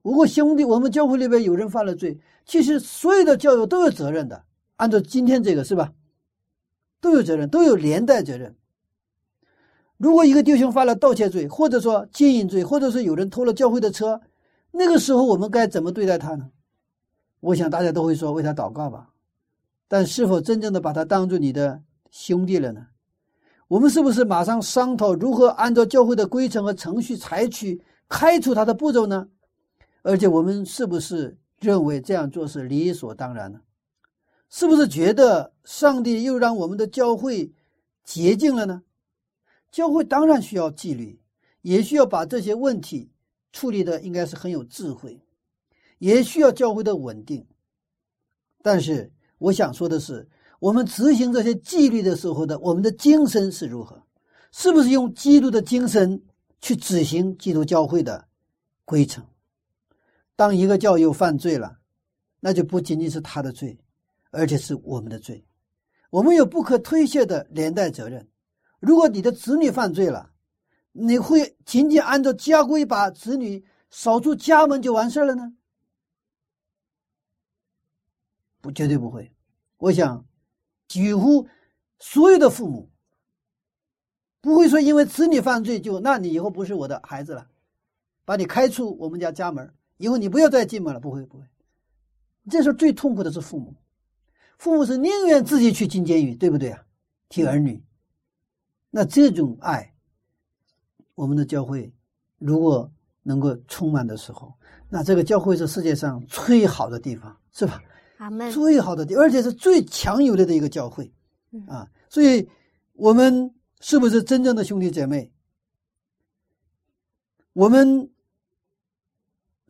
[0.02, 4.44] 如果兄弟，我们教会里边有人犯了罪，其实所有的教友都有责任的。
[4.76, 5.92] 按照今天这个是吧，
[7.00, 8.57] 都有责任，都有连带责任。
[9.96, 14.20] 如果一个弟兄犯了盗窃罪，或者说奸淫罪，或者是有人偷了教会的车。
[14.72, 16.50] 那个时候我们该怎么对待他呢？
[17.40, 19.11] 我想大家都会说为他祷告吧，
[19.87, 22.87] 但是否真正的把他当做你的兄弟了呢？
[23.68, 29.28] 我们是不是马上商讨如何按照教会的规程和程序采取开除他的步骤呢？
[30.02, 33.61] 而且我们是不是认为这样做是理所当然呢？
[34.48, 37.52] 是不是觉得上帝又让我们的教会
[38.04, 38.82] 洁净了呢？
[39.70, 41.20] 教会当然需要纪律，
[41.62, 43.12] 也需要把这些问题
[43.52, 45.20] 处理的应该是很有智慧，
[45.98, 47.46] 也需要教会的稳定。
[48.62, 54.02] 但是我想说的是，我们执行这些纪律的时候的我们的精神是如何？
[54.50, 56.22] 是不是用基督的精神
[56.60, 58.26] 去执行基督教会的
[58.84, 59.24] 规程？
[60.34, 61.78] 当一个教友犯罪了，
[62.40, 63.78] 那就不仅仅是他的罪。
[64.34, 65.44] 而且是我们的罪，
[66.08, 68.26] 我们有不可推卸的连带责任。
[68.80, 70.32] 如果你的子女犯罪了，
[70.92, 75.55] 你会仅仅按照家规把子女扫出家门就完事了呢？
[78.61, 79.33] 不，绝对不会。
[79.78, 80.24] 我想，
[80.87, 81.48] 几乎
[81.98, 82.90] 所有的父母
[84.40, 87.48] 不会说因为子女犯罪就那你以后不是我的孩子了，
[88.24, 91.00] 把你开出我们家家门，以后你不要再进门了。
[91.00, 91.44] 不会，不会。
[92.50, 93.74] 这时候最痛苦的是父母。
[94.59, 96.85] 父母是宁愿自己去进监狱，对不对啊？
[97.28, 97.83] 替儿女，
[98.90, 99.91] 那这种爱，
[101.14, 101.92] 我们的教会
[102.38, 102.90] 如果
[103.22, 104.53] 能够充满的时候，
[104.88, 107.83] 那这个教会是世界上最好的地方，是吧？
[108.18, 108.51] 阿门。
[108.51, 111.12] 最好的地，而且是最强有力的一个教会，
[111.68, 111.88] 啊！
[112.09, 112.48] 所以，
[112.94, 115.31] 我们是不是真正的兄弟姐妹？
[117.53, 118.11] 我们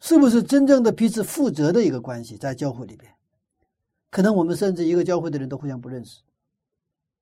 [0.00, 3.12] 是不是真正的彼此负责的一个关系，在教会里边？
[4.10, 6.20] 可能我们甚至一个教会的人都互相不认识，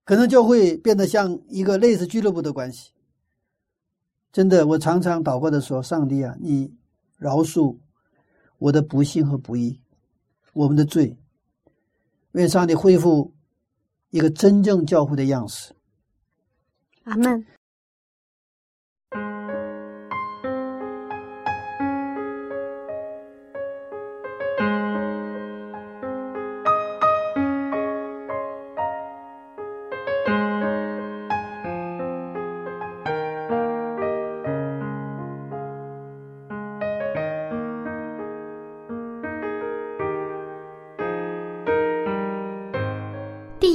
[0.04, 2.90] 可能教会变得像一个类似俱乐部的关系。
[4.32, 6.72] 真的，我常常祷告的时候：“上帝啊，你
[7.18, 7.76] 饶恕
[8.58, 9.80] 我的不幸和不义，
[10.52, 11.16] 我们的罪。
[12.32, 13.34] 愿上帝恢复
[14.10, 15.74] 一个真正教会的样式。”
[17.04, 17.44] 阿门。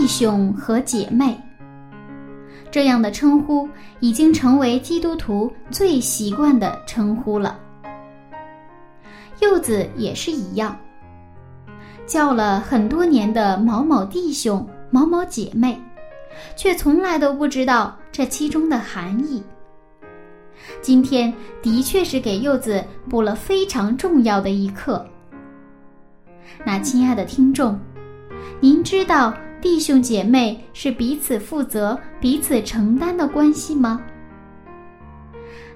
[0.05, 1.35] 弟兄和姐妹，
[2.69, 3.67] 这样的称呼
[4.01, 7.59] 已经成为基督徒最习惯的称呼了。
[9.39, 10.77] 柚子也是一样，
[12.05, 15.75] 叫了很多年的某某弟兄、某某姐妹，
[16.55, 19.41] 却从来都不知道这其中的含义。
[20.83, 25.03] 今天的确是给柚子补了非常重要的一课。
[26.63, 27.75] 那亲爱的听众，
[28.59, 29.33] 您知道？
[29.65, 33.99] 弟兄姐妹是彼此负责、彼此承担的关系吗？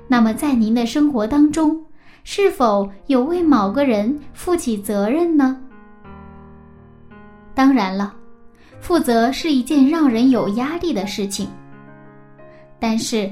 [0.07, 1.83] 那么，在您的生活当中，
[2.23, 5.59] 是否有为某个人负起责任呢？
[7.55, 8.13] 当然了，
[8.79, 11.49] 负责是一件让人有压力的事情。
[12.79, 13.27] 但是，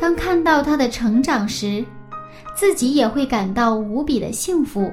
[0.00, 1.84] 当看到他的成长时，
[2.54, 4.88] 自己也会感到无比的幸福，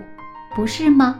[0.56, 1.16] 不是吗？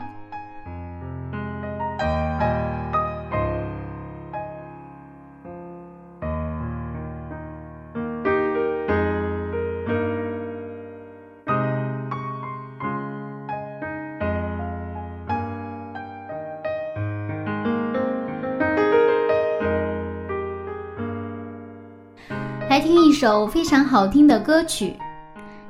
[23.18, 24.92] 首非常好听的歌曲，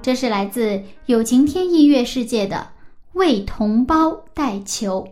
[0.03, 2.57] 这是来自友晴天音乐世界的
[3.13, 5.07] 《为同胞代球》，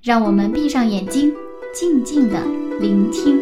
[0.00, 1.30] 让我们闭上眼睛，
[1.74, 2.42] 静静的
[2.80, 3.38] 聆听。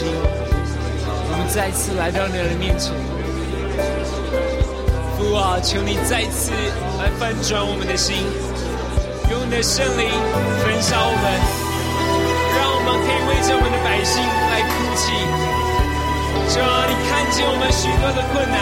[0.00, 2.96] 我们再次来到你的面前。
[5.20, 6.50] 父啊，求你再次
[6.96, 8.24] 来翻转我们的心，
[9.28, 10.08] 用你的圣灵
[10.64, 11.24] 焚烧我们，
[12.56, 15.12] 让我们可以为着我们的百姓来哭泣。
[16.48, 18.56] 主啊，你看见我们许多的困难，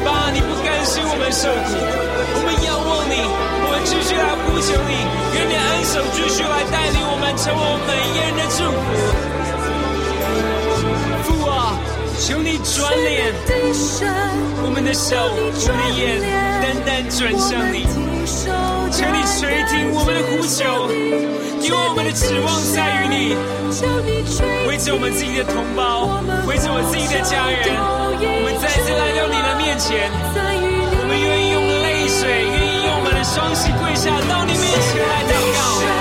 [0.00, 4.96] 爸，你不甘心我们受苦，我们仰望你，我们继续来呼求你，
[5.36, 9.35] 愿你的恩手继续来带领我们，成为我们每一个人的祝福。
[11.26, 11.74] 父啊，
[12.22, 13.34] 求你转脸。
[14.62, 16.22] 我们的手，我们的眼，
[16.62, 17.86] 单单转向你，
[18.94, 20.62] 求你垂听我们的呼求，
[21.60, 23.34] 因为我们的指望在于你。
[24.68, 35.34] 为着我们自己的同胞，为着我自己的家人，我们再次来到你的面前，我们愿意用泪水，愿意用我们的双膝跪下到你面前来祷
[35.90, 35.95] 告。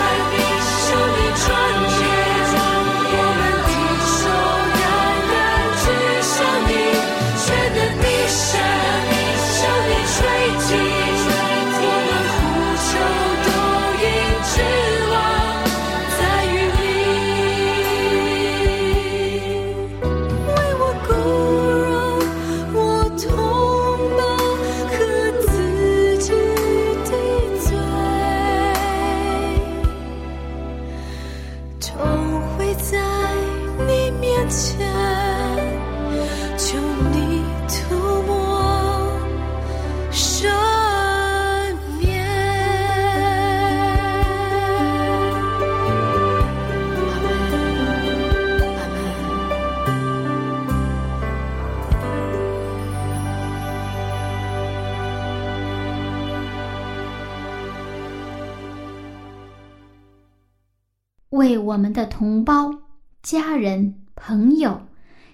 [61.76, 62.74] 我们的同胞、
[63.22, 64.82] 家人、朋友、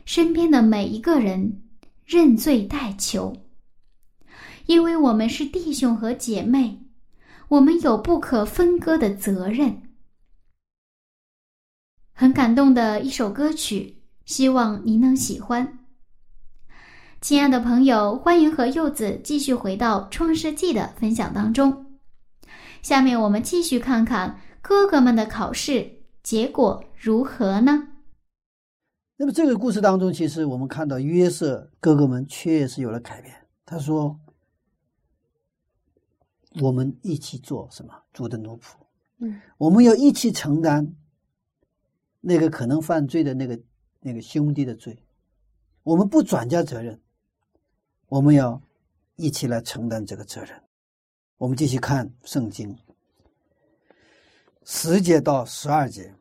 [0.06, 1.62] 身边的每一个人
[2.04, 3.32] 认罪代求，
[4.66, 6.80] 因为我们是弟兄和姐妹，
[7.48, 9.84] 我们有不可分割的责任。
[12.12, 15.78] 很感动的一首歌曲，希望您能喜欢。
[17.22, 22.00] 亲爱的朋友，欢迎和柚子继续回到《创世纪》的分享当中。
[22.82, 27.88] 下面我们继续看看哥哥们的考试结果如何呢？
[29.18, 33.36] 那么这个故事当中，其实我们看到约瑟哥哥们确实有了改变。
[33.66, 34.20] 他说
[36.62, 38.74] ：“我们一起做什么主的奴仆？
[39.20, 40.96] 嗯，我们要一起承担
[42.20, 43.60] 那个可能犯罪的那个
[44.00, 45.06] 那个兄弟的罪。
[45.84, 47.00] 我们不转嫁责任，
[48.08, 48.62] 我们要
[49.16, 50.62] 一起来承担这个责任。”
[51.38, 52.78] 我们继续看圣经
[54.64, 56.14] 十节到十二节。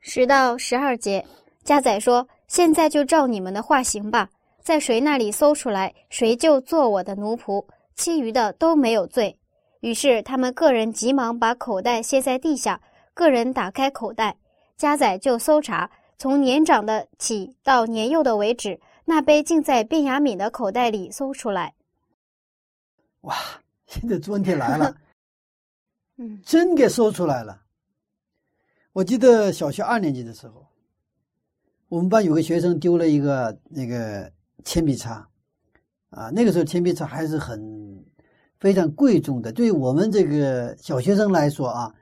[0.00, 1.24] 十到十二节，
[1.62, 4.28] 加载说：“现在就照你们的话行吧，
[4.60, 7.64] 在谁那里搜出来，谁就做我的奴仆，
[7.94, 9.38] 其余的都没有罪。”
[9.80, 12.80] 于是他们个人急忙把口袋卸在地下，
[13.14, 14.36] 个人打开口袋，
[14.76, 21.74] 加载就搜查，从年长的起到年幼的为止，那杯竟在卞雅敏的口袋里搜出来。
[23.22, 23.36] 哇，
[23.86, 24.94] 现在问题来了，
[26.18, 27.62] 嗯真给搜出来了。
[28.92, 30.66] 我记得小学二年级的时候，
[31.88, 34.30] 我们班有个学生丢了一个那个
[34.64, 35.26] 铅笔擦，
[36.10, 38.04] 啊，那个时候铅笔擦还是很
[38.60, 41.94] 非常贵重的，对于我们这个小学生来说啊，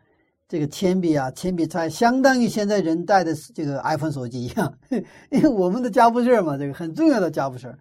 [0.49, 4.79] 这个铅笔啊，铅笔擦相当于现在人带的这个 iPhone 手机一样，
[5.31, 7.79] 因为我们的家务事儿嘛，这个很重要的家务事儿。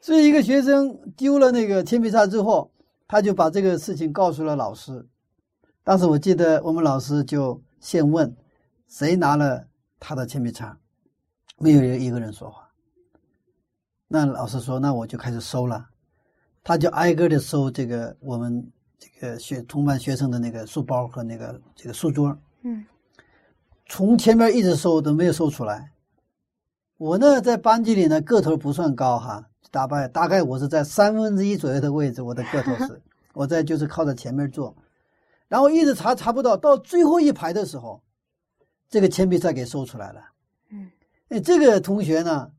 [0.00, 2.70] 所以一个学生丢了那个铅笔擦之后，
[3.06, 5.06] 他就把这个事情告诉了老师。
[5.86, 8.34] 当时我记得我们老师就先问
[8.88, 9.64] 谁拿了
[10.00, 10.76] 他的铅笔擦，
[11.58, 12.68] 没有一个人说话。
[14.08, 15.88] 那老师说：“那我就开始搜了。”
[16.64, 18.68] 他就挨个的搜这个我们
[18.98, 22.84] 这个学同班学生的那个书包和那个这个书桌，嗯
[23.86, 25.92] 从前面一直搜都没有搜出来。
[26.96, 33.00] 我呢在班级里呢个头不算高哈，大概大概我是在三分之一左右的位置，我的个头是
[33.32, 34.74] 我在就是靠在前面坐，
[35.48, 38.02] 然后一直查查不到，到最后一排的时候，
[38.88, 40.20] 这个铅笔擦给搜出来了。
[40.70, 40.90] 嗯，
[41.28, 42.50] 哎，这个同学呢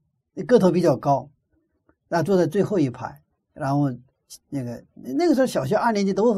[0.47, 1.29] 个头比较高，
[2.07, 3.21] 那坐在最后一排，
[3.53, 3.91] 然后
[4.49, 6.35] 那个那个时候小学二年级都，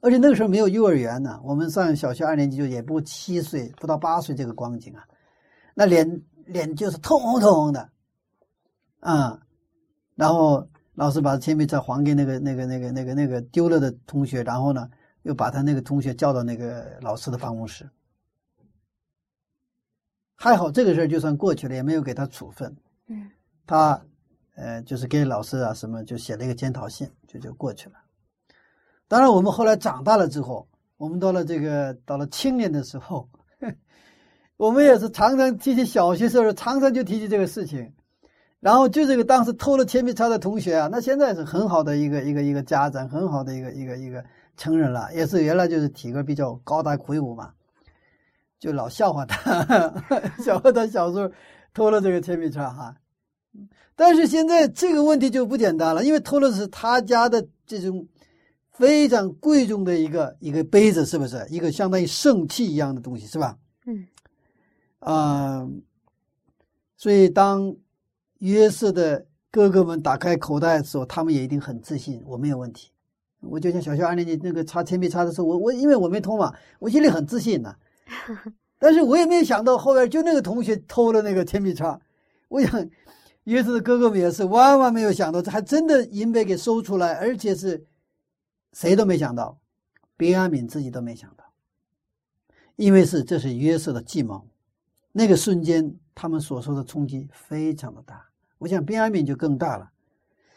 [0.00, 5.04] 而且那个时候没有幼儿园呢，我们上小学二年级就也不七岁不到八岁这个光景啊，
[5.74, 7.90] 那脸脸就是通红通红的，
[9.00, 9.40] 啊，
[10.14, 14.88] 然后老师把铅笔擦还给那个那个那个那个那个丢了的同学，然后呢
[15.24, 17.86] 又把他那个同学叫到那个老师的办公室。
[20.36, 22.74] 还好这个事儿就算过去了，也没有给他处分。
[23.08, 23.30] 嗯
[23.66, 24.00] 他
[24.56, 27.94] 呃就是给老师啊什么就写了一个检讨信，就就过去了。
[29.08, 33.28] 当然，我们后来长大了之后，我们到了这个到了青年的时候，
[34.56, 37.92] 我们也是常常提起小学时候，常常就提起这个事情。
[38.60, 44.24] 然后就这个当时偷了铅笔擦的同学啊，那现在是很好的一个一个一个家长，很好的一个一个一个
[44.56, 47.52] 成人了，也是原来就是体格比较高大魁梧嘛，
[48.58, 49.64] 就老笑话他，
[50.42, 51.30] 笑话他小时候
[51.72, 52.96] 偷了这个铅笔叉哈。
[53.96, 58.06] 但是现在这个问题就不简单了，因为偷的是他家的这种
[58.72, 61.46] 非常贵重的一个一个杯子，是不是？
[61.48, 63.56] 一个相当于圣器一样的东西，是吧？
[63.86, 64.06] 嗯
[64.98, 65.68] 啊、
[66.96, 67.76] 所以当
[68.38, 72.90] 约瑟的哥哥们打开口袋的时候，他们也一定很自信，我没有问题。
[73.48, 77.74] 我就像小学二年级那个擦铅笔擦的时候，我我因为我没偷嘛，我心里很自信呐、
[78.78, 81.98] 但是我也没有想到后边就那个同学偷了那个铅笔擦，
[82.48, 82.88] 我想
[83.44, 87.84] 约瑟的哥哥们也是万万没有想到，这还真的银杯给搜出来，而且是
[88.72, 89.58] 谁都没想到，
[90.16, 91.44] 别亚敏自己都没想到，
[92.76, 94.46] 因为是这是约瑟的计谋。
[95.16, 98.26] 那个瞬间，他们所受的冲击非常的大。
[98.58, 99.88] 我想便雅悯就更大了。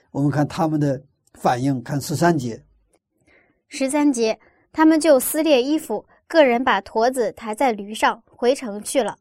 [0.10, 1.00] 我们看他们的
[1.36, 2.66] 反应，看十三节，
[3.68, 4.40] 十三节，
[4.72, 9.18] 他们就撕裂衣服，个人把驼子抬在驴上，回城去了。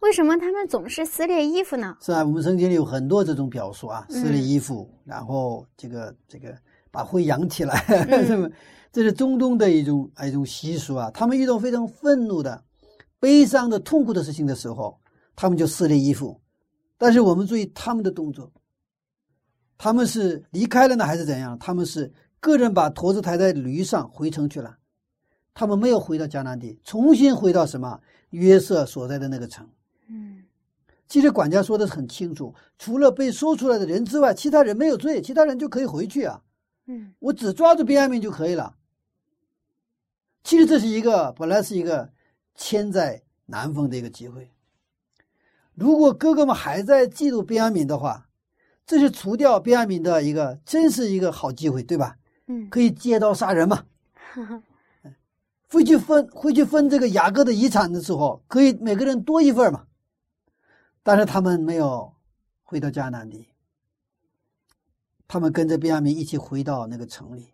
[0.00, 1.96] 为什么他们总是撕裂衣服呢？
[2.00, 6.56] 是啊，我们圣经里有很多这种表述啊，撕裂嗯衣服，然后这个这个
[6.90, 7.84] 把灰扬起来？
[8.90, 11.10] 这是中东的一种啊一种习俗啊。
[11.10, 12.64] 他们遇到非常愤怒的、
[13.20, 14.98] 悲伤的、痛苦的事情的时候，
[15.36, 16.40] 他们就撕裂衣服。
[16.96, 18.50] 但是我们注意他们的动作，
[19.76, 21.58] 他们是离开了呢，还是怎样？
[21.58, 22.10] 他们是
[22.40, 24.78] 个人把驼子抬在驴上回城去了，
[25.54, 29.68] 他们没有回到迦南地，重新回到什么约瑟所在的那个城。
[30.08, 30.44] 嗯
[31.08, 36.42] 其实管家说的很清楚，除了被说出来的人之外，其他人没有罪，其他人就可以回去啊。
[36.86, 38.76] 嗯我只抓住便雅悯就可以了。
[40.44, 42.10] 其实这是一个本来是一个
[42.54, 44.52] 千载难逢的一个机会。
[45.74, 48.28] 如果哥哥们还在嫉妒便雅悯的话，
[48.86, 52.16] 这是除掉便雅悯的一个真是一个好机会，对吧？
[52.48, 53.84] 嗯可以借刀杀人嘛。
[54.14, 54.62] 哈哈
[55.70, 59.84] 回去分会去分这个雅各的遗产的时候，可以每个人多一份嘛。
[61.02, 62.12] 但是他们没有
[62.62, 63.48] 回到迦南地，
[65.26, 67.52] 他们跟着便雅悯一起回到那个城里，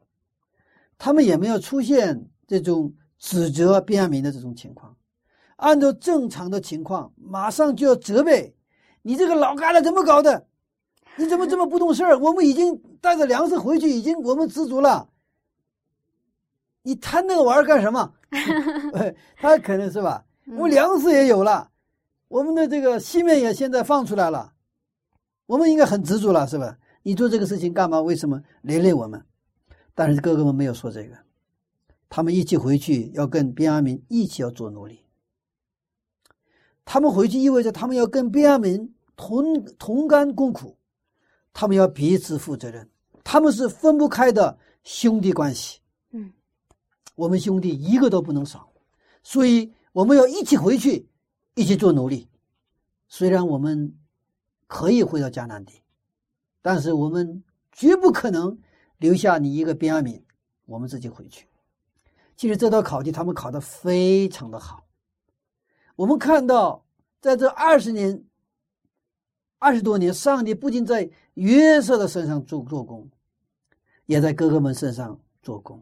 [0.97, 4.97] 他们也没有出现这种指责便雅悯的这种情况。
[5.57, 8.57] 按照正常的情况，马上就要责备
[9.03, 10.47] 你这个老疙瘩怎么搞的？
[11.17, 12.19] 你怎么这么不懂事儿？
[12.19, 15.09] 我们已经带着粮食回去，已经我们知足了。
[16.83, 18.13] 你贪那个玩意儿干什么？
[18.95, 20.25] 哎他可能是吧？
[20.47, 21.71] 我们粮食也有了，
[22.29, 24.53] 我们的这个西面也现在放出来了，
[25.47, 26.77] 我们应该很知足了，是吧？
[27.03, 28.01] 你做这个事情干嘛？
[28.01, 29.25] 为什么连累我们？
[29.95, 31.17] 但是哥哥们没有说这个，
[32.09, 35.01] 他们一起回去要跟便雅悯一起要做奴隶。
[36.85, 40.77] 他们回去意味着他们要跟便雅悯同同甘共苦，
[41.55, 42.87] 他们要彼此负责任，
[43.23, 45.81] 他们是分不开的兄弟关系。
[46.11, 46.31] 嗯，
[47.15, 48.69] 我们兄弟一个都不能少，
[49.23, 51.09] 所以我们要一起回去，
[51.55, 52.29] 一起做努力。
[53.09, 53.97] 虽然我们
[54.67, 55.81] 可以回到迦南地，
[56.61, 57.43] 但是我们
[57.73, 58.59] 绝不可能
[58.99, 60.21] 留下你一个便雅悯，
[60.67, 61.47] 我们自己回去。
[62.37, 64.85] 其实这道考题他们考得非常的好。
[65.95, 66.85] 我们看到，
[67.21, 68.25] 在这二十年、
[69.65, 73.09] 二十多年，上帝不仅在约瑟的身上做做工，
[74.05, 75.81] 也在哥哥们身上做工。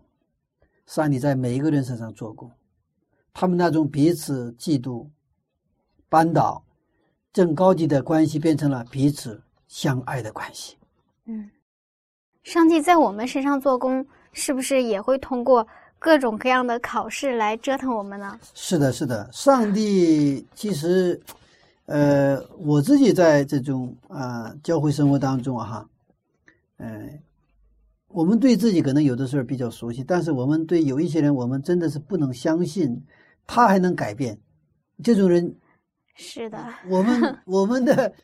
[0.87, 2.49] 上帝在每一个人身上做工，
[3.35, 5.09] 他们那种彼此嫉妒、
[6.09, 6.63] 扳倒、
[7.33, 10.77] 正高级的关系，变成了彼此相爱的关系。
[11.25, 11.51] 嗯，
[12.45, 15.67] 上帝在我们身上做工，是不是也会通过
[15.99, 18.39] 各种各样的考试来折腾我们呢？
[18.55, 21.21] 是的，是的，上帝其实，
[21.87, 25.91] 呃，我自己在这种啊、教会生活当中啊哈，
[26.79, 27.21] 嗯、
[28.09, 33.05] 我们对自己可能有的时候比较熟悉，但是我们对有一些人，我们真的是不能相信
[33.47, 34.39] 他还能改变。
[35.03, 35.57] 这种人，
[36.15, 36.59] 是的，
[36.89, 38.15] 我们 我们的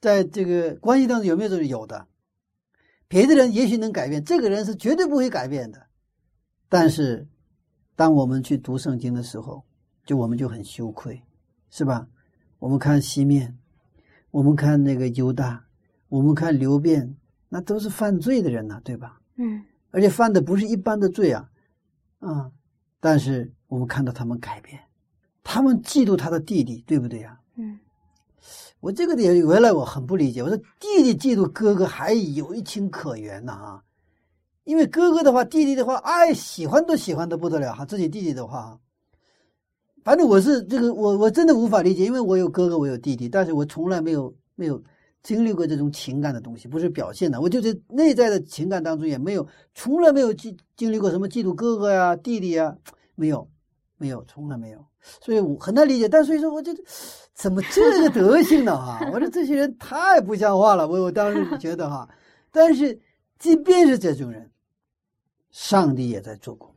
[0.00, 2.06] 在这个关系当中有没有这种有的？
[3.08, 5.86] 别的人也许能改变，这个人是绝对不会改变的。
[6.68, 7.26] 但是，
[7.96, 9.64] 当我们去读圣经的时候，
[10.04, 11.20] 就我们就很羞愧，
[11.70, 12.06] 是吧？
[12.58, 13.56] 我们看西面，
[14.30, 15.64] 我们看那个犹大，
[16.08, 17.16] 我们看流辩，
[17.48, 19.20] 那都是犯罪的人呐、对吧？
[19.36, 21.48] 嗯而且犯的不是一般的罪啊，
[22.20, 22.52] 啊！
[23.00, 24.78] 但是我们看到他们改变，
[25.42, 27.78] 他们嫉妒他的弟弟，对不对呀、嗯
[28.80, 33.82] 我这个点原来我很不理解，我说弟弟嫉妒哥哥还有一情可原呢啊，
[34.64, 38.78] 因为哥哥的话，弟弟的话，哎，喜欢都喜欢的不得了哈，自己弟弟的话，
[40.08, 44.82] 反正我是这个我我真的无法理解，因为我有哥哥，我有弟弟，但是我从来没有没有
[45.22, 52.74] 经历过这种情感的东西，不是表现的，我就是内在的情感当中也没有，从来没有经经历过什么嫉妒哥哥呀、弟弟呀，
[53.16, 53.46] 没有，
[53.98, 54.82] 没有，从来没有。
[55.20, 56.82] 所以我很难理解，但所以说我觉得
[57.34, 58.74] 怎么这个德行呢？
[58.74, 60.88] 哈，我说这些人太不像话了。
[60.88, 62.08] 我我当时觉得哈，
[62.50, 62.98] 但是
[63.38, 64.50] 即便是这种人，
[65.50, 66.67] 上帝也在做工。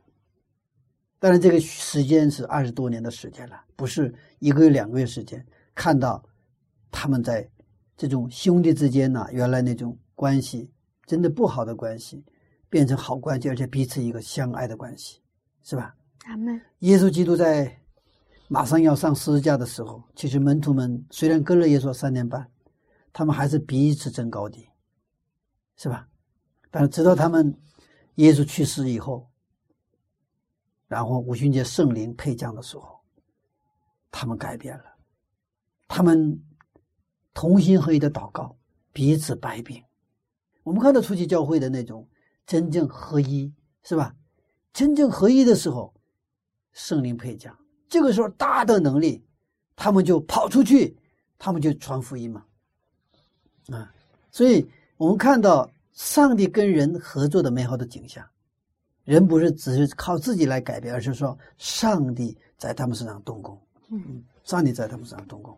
[1.22, 5.46] 当然，这个时间是二十多年的时间了，不是一个月两个月时间。
[5.72, 6.20] 看到
[6.90, 7.48] 他们在
[7.96, 10.68] 这种兄弟之间呢，原来那种关系
[11.06, 12.24] 真的不好的关系，
[12.68, 15.20] 变成好关系，而且彼此一个相爱的关系，
[15.62, 15.94] 是吧？
[16.24, 16.60] 阿门。
[16.80, 17.72] 耶稣基督在
[18.48, 22.44] 马上要上十字架的时候，其实门徒们虽然跟了耶稣三年半，
[23.12, 24.68] 他们还是彼此争高低，
[25.76, 26.08] 是吧？
[26.68, 27.56] 但是直到他们
[28.16, 29.30] 耶稣去世以后，
[30.92, 33.00] 然后五旬节圣灵配降的时候，
[34.10, 34.84] 他们改变了，
[35.88, 36.38] 他们
[37.32, 38.54] 同心合一的祷告，
[38.92, 39.82] 彼此掰饼。
[40.62, 42.06] 我们看到初期教会的那种
[42.44, 43.50] 真正合一，
[43.82, 44.14] 是吧？
[44.74, 45.94] 真正合一的时候，
[46.74, 49.24] 圣灵配降，这个时候大的能力，
[49.74, 50.94] 他们就跑出去，
[51.38, 52.44] 他们就传福音嘛，
[53.68, 53.90] 啊，
[54.30, 54.68] 所以
[54.98, 58.22] 我们看到上帝跟人合作的美好的景象，
[59.04, 63.58] 人不是只是靠自己来改变，而是说上帝在他们身上动工，
[63.90, 65.56] 嗯，上帝在他们身上动工。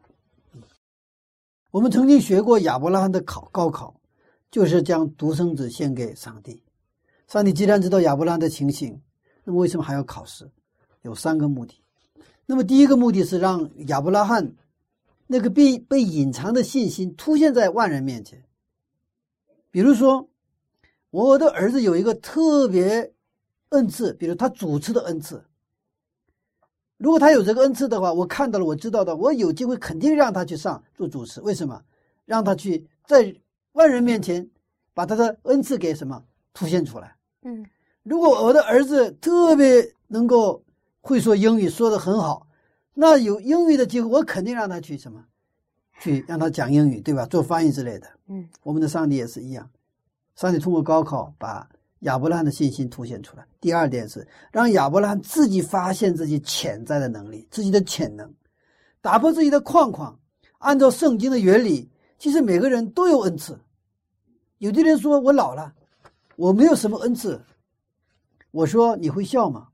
[0.52, 0.62] 嗯
[1.70, 4.00] 我们曾经学过亚伯拉罕的考高考，
[4.48, 6.62] 就是将独生子献给上帝。
[7.26, 9.02] 上帝既然知道亚伯拉罕的情形，
[9.42, 10.48] 那么为什么还要考试？
[11.02, 11.82] 有三个目的。
[12.46, 14.54] 那么第一个目的是让亚伯拉罕
[15.26, 18.44] 那个被被隐藏的信心凸现在万人面前。
[19.72, 20.28] 比如说，
[21.10, 23.13] 我的儿子有一个特别
[23.74, 25.44] 恩赐，比如他主持的恩赐。
[26.96, 31.40] 如果他有这个恩赐的话，我看到了，我知道的，我有机会肯定让他去上做主持。
[31.40, 31.82] 为什么？
[32.24, 33.34] 让他去在
[33.72, 34.48] 万人面前
[34.94, 37.16] 把他的恩赐给什么凸显出来。
[37.42, 37.66] 嗯
[38.02, 40.62] 如果我的儿子特别能够
[41.00, 42.46] 会说英语，说的很好，
[42.94, 45.24] 那有英语的机会，我肯定让他去什么，
[46.00, 47.26] 去让他讲英语，对吧？
[47.26, 48.06] 做翻译之类的。
[48.28, 49.68] 嗯我们的上帝也是一样，
[50.36, 51.68] 上帝通过高考把
[52.04, 53.46] 亚伯拉罕的信心凸显出来。
[53.60, 58.32] 第二点是让亚伯拉罕自己发现自己潜在的能力，自己的潜能，
[59.00, 60.18] 打破自己的框框。
[60.58, 63.58] 按照圣经的原理，其实每个人都有恩赐。
[64.58, 65.74] 有的人说我老了，
[66.36, 67.40] 我没有什么恩赐。
[68.50, 69.68] 我说你会笑吗？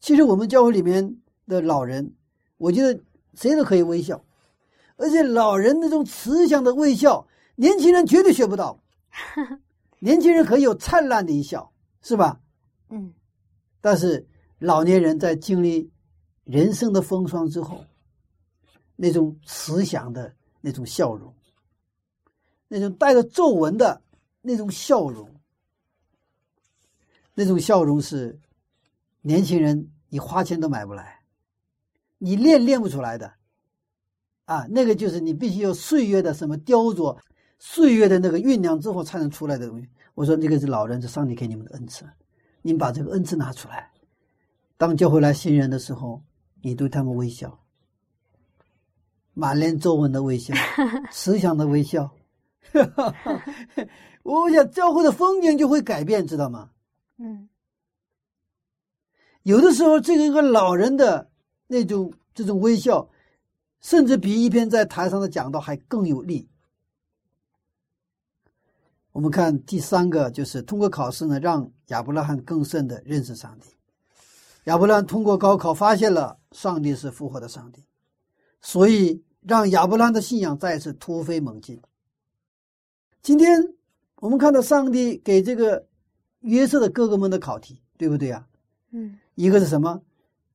[0.00, 1.16] 其实我们教会里面
[1.46, 2.14] 的老人，
[2.56, 2.98] 我觉得
[3.34, 4.24] 谁都可以微笑，
[4.96, 7.26] 而且老人那种慈祥的微笑，
[7.56, 8.80] 年轻人绝对学不到。
[10.04, 11.72] 年轻人可以有灿烂的一笑，
[12.02, 12.40] 是吧？
[12.88, 13.14] 嗯
[13.80, 14.26] 但是
[14.58, 15.92] 老年人在经历
[16.42, 17.84] 人生的风霜之后，
[18.96, 21.32] 那种慈祥的那种笑容，
[22.66, 24.02] 那种带着皱纹的
[24.40, 25.32] 那种笑容，
[27.34, 28.40] 那种笑容是
[29.20, 31.20] 年轻人你花钱都买不来，
[32.18, 33.34] 你练练不出来的，
[34.46, 37.16] 啊，那个就是你必须有岁月的什么雕琢，
[37.64, 39.88] 岁月的那个酝酿之后才能出来的东西。
[40.14, 42.04] 我说这个是老人，是上帝给你们的恩赐，
[42.60, 43.88] 你们把这个恩赐拿出来，
[44.76, 46.20] 当教会来新人的时候，
[46.60, 47.56] 你对他们微笑。
[49.32, 50.52] 满脸皱纹的微笑，
[51.12, 52.10] 慈祥的微笑，
[54.24, 56.70] 我想教会的风景就会改变，知道吗？
[57.18, 57.48] 嗯
[59.44, 61.30] 有的时候，这个一个老人的
[61.68, 63.08] 那种这种微笑，
[63.80, 66.48] 甚至比一篇在台上的讲道还更有力。
[69.12, 73.68] 我们看第三个，就是通过考试呢，让亚伯拉罕更深的认识上帝。
[74.64, 77.84] 亚伯拉罕通过高考发现了上帝是复活的上帝。
[78.60, 81.80] 所以让亚伯拉罕的信仰再次突飞猛进。
[83.20, 83.60] 今天
[84.16, 85.84] 我们看到上帝给这个
[86.40, 88.46] 约瑟的哥哥们的考题，对不对啊？
[88.92, 90.00] 嗯一个是什么？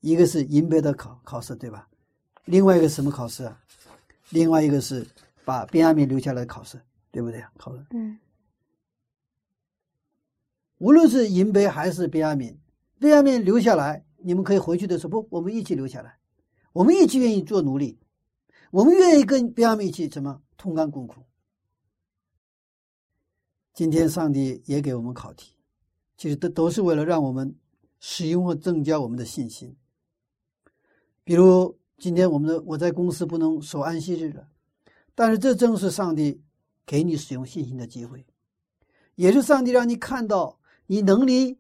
[0.02, 1.88] 一个是银杯的考考试，对吧？
[2.46, 3.60] 另外一个什么考试啊？
[4.30, 5.06] 另外一个是
[5.44, 6.80] 把便雅悯留下来的考试，
[7.12, 7.52] 对不对啊？
[7.58, 8.18] 考试，嗯
[10.80, 12.56] 无论是银杯还是便雅悯，
[13.00, 16.18] 便雅悯留下来，你们可以回去的时候不，我们一起留下来，
[16.74, 17.98] 我们一起愿意做奴隶，
[18.72, 21.22] 我们愿意跟便雅悯一起什么同甘共苦。
[23.74, 25.54] 今天上帝也给我们考题，
[26.18, 27.56] 其实都都是为了让我们
[28.00, 29.76] 使用和增加我们的信心。
[31.24, 34.48] 比如今天我们的我在公司不能守安息日了，
[35.14, 36.42] 但是这正是上帝
[36.86, 38.26] 给你使用信心的机会，
[39.16, 40.57] 也是上帝让你看到
[40.88, 41.60] 你能力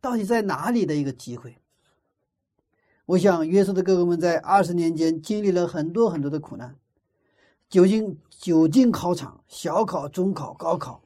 [0.00, 1.56] 到底在哪里的一个机会。
[3.06, 6.74] 我想约瑟的哥哥们在二十年间经历了很多很多的苦难，
[7.68, 11.02] 久经久经考场，小考、中考、高考。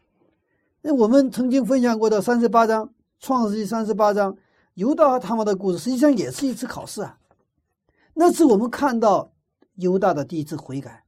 [0.82, 2.86] 那我们曾经分享过的三十八章
[3.18, 4.36] 《创世纪》三十八章，
[4.74, 7.18] 犹大和他们的故事，实际上也是一次考试啊。
[8.14, 9.32] 那次我们看到
[9.74, 11.02] 犹大的第一次悔改。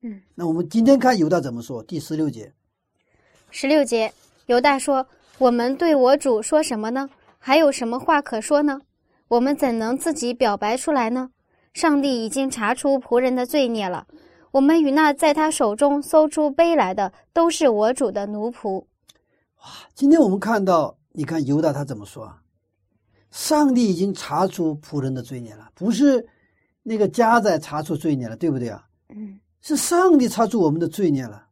[0.00, 1.80] 嗯，那我们今天看犹大怎么说？
[1.84, 2.52] 第十六节，
[3.50, 4.12] 十六节，
[4.46, 5.06] 犹大说
[5.38, 7.08] ：“我们对我主说什么呢？
[7.38, 8.80] 还有什么话可说呢？
[9.28, 11.30] 我们怎能自己表白出来呢？
[11.74, 14.06] 上帝已经查出仆人的罪孽了。
[14.50, 18.84] 我们与那在他手中搜出杯来的，都是我主的奴仆。
[19.58, 22.42] 哇今天我们看到，你看犹大他怎么说啊？
[23.30, 26.24] 上帝已经查出仆人的罪孽了，不是
[26.82, 28.84] 那个家在查出罪孽了，对不对啊？
[29.08, 31.46] 嗯是上帝查出我们的罪孽了。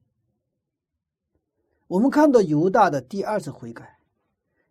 [1.91, 3.99] 我们看到犹大的第二次悔改，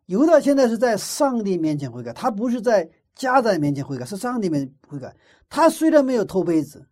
[0.06, 5.14] 犹大现在是在上帝面前悔改，他不是在家在面前悔改，是上帝面前悔改。
[5.50, 6.88] 他虽然没有偷杯子，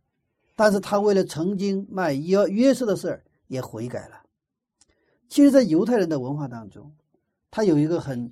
[0.53, 4.21] 但是他为了曾经卖约约瑟的事儿也悔改了。
[5.29, 6.93] 其实，在犹太人的文化当中，
[7.49, 8.29] 他有一个很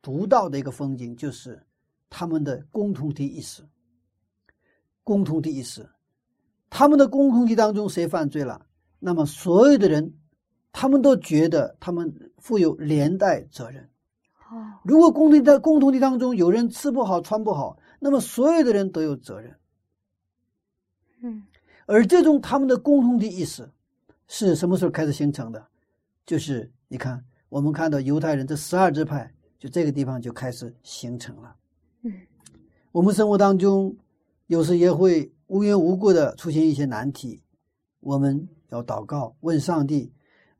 [0.00, 1.60] 独到的一个风景，就是
[2.08, 3.64] 他们的共同体意识。
[5.02, 5.84] 共同体意识，
[6.70, 8.64] 他们的共同体当中谁犯罪了，
[9.00, 10.14] 那么所有的人，
[10.72, 13.88] 他们都觉得他们负有连带责任。
[14.50, 19.54] 哦，如果共同体在共同体当中有人吃不好穿不好，那么所有的人都有责任。
[21.22, 21.44] 嗯
[21.86, 23.68] 而这种他们的共同体意识
[24.28, 25.66] 是什么时候开始形成的？
[26.24, 31.56] 就是你看，我们看到犹太人这十二支派，就这个地方就开始形成了。
[32.02, 32.12] 嗯，
[32.92, 33.94] 我们生活当中
[34.46, 37.42] 有时也会无缘无故的出现一些难题，
[38.00, 40.12] 我们要祷告问上帝，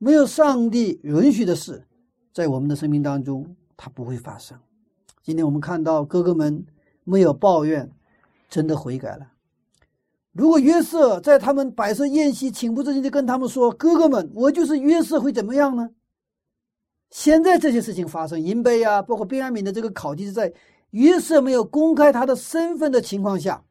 [0.05, 1.87] 没有上帝允许的事，
[2.33, 4.59] 在我们的生命当中它不会发生。
[5.23, 6.67] 今天我们看到哥哥们
[7.05, 7.89] 没有抱怨，
[8.49, 9.31] 真的悔改了。
[10.33, 15.89] 如果约瑟在他们摆设宴席，情不自禁的跟他们说：“哥哥们，我就是约瑟，会怎么样呢？”
[17.11, 20.53] 现在这些事情发生，银杯啊，包括便雅悯的这个考题是在
[20.91, 23.63] 约瑟没有公开他的身份的情况下，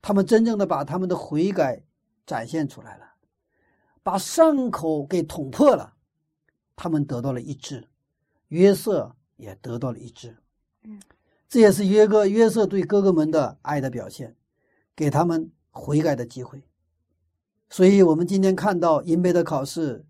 [0.00, 1.82] 他们真正的把他们的悔改
[2.24, 3.04] 展现出来了，
[4.08, 5.92] 把伤口给捅破了，
[6.74, 7.86] 他们得到了医治，
[8.48, 10.34] 约瑟也得到了医治。
[10.84, 10.98] 嗯，
[11.46, 14.34] 这也是约哥约瑟对哥哥们的爱的表现。
[14.96, 16.64] 给他们悔改的机会，
[17.68, 20.06] 所以我们今天看到银杯的考试，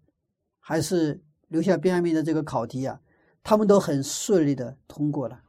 [0.61, 3.01] 还是留下便雅悯的这个考题啊，
[3.43, 5.43] 他们都很顺利的通过了。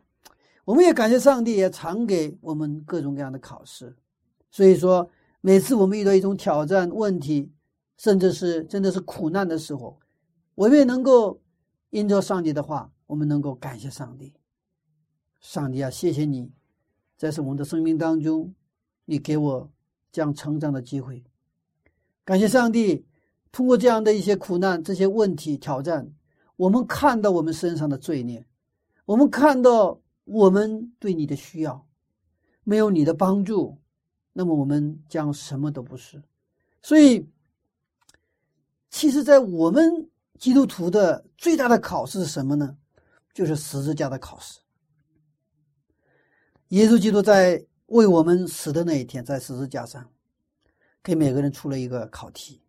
[0.66, 3.96] 我们也感谢上帝，也常给我们各种各样的考试。
[4.50, 5.08] 所以说，
[5.40, 7.52] 每次我们遇到一种挑战、问题，
[8.00, 10.00] 甚至是真的是苦难的时候，
[10.56, 11.38] 我们也能够
[11.90, 14.34] 因着上帝的话，我们能够感谢上帝。
[15.42, 16.50] 上帝啊，谢谢你，
[17.18, 18.56] 在是我们的生命当中。
[19.04, 19.70] 你给我
[20.14, 21.22] 这样成长的机会。
[22.24, 23.06] 感谢上帝，
[23.52, 26.10] 通过这样的一些苦难、这些问题、挑战，
[26.56, 28.46] 我们看到我们身上的罪孽，
[29.04, 31.86] 我们看到我们对你的需要，
[32.64, 33.78] 没有你的帮助，
[34.32, 36.22] 那么我们将什么都不是。
[36.82, 37.28] 所以，
[38.90, 42.78] 其实，在我们基督徒的最大的考试是什么呢？
[43.34, 44.60] 就是十字架的考试。
[46.70, 50.12] 耶稣基督在为我们死的那一天，在十字架上，
[51.04, 52.62] 给每个人出了一个考题：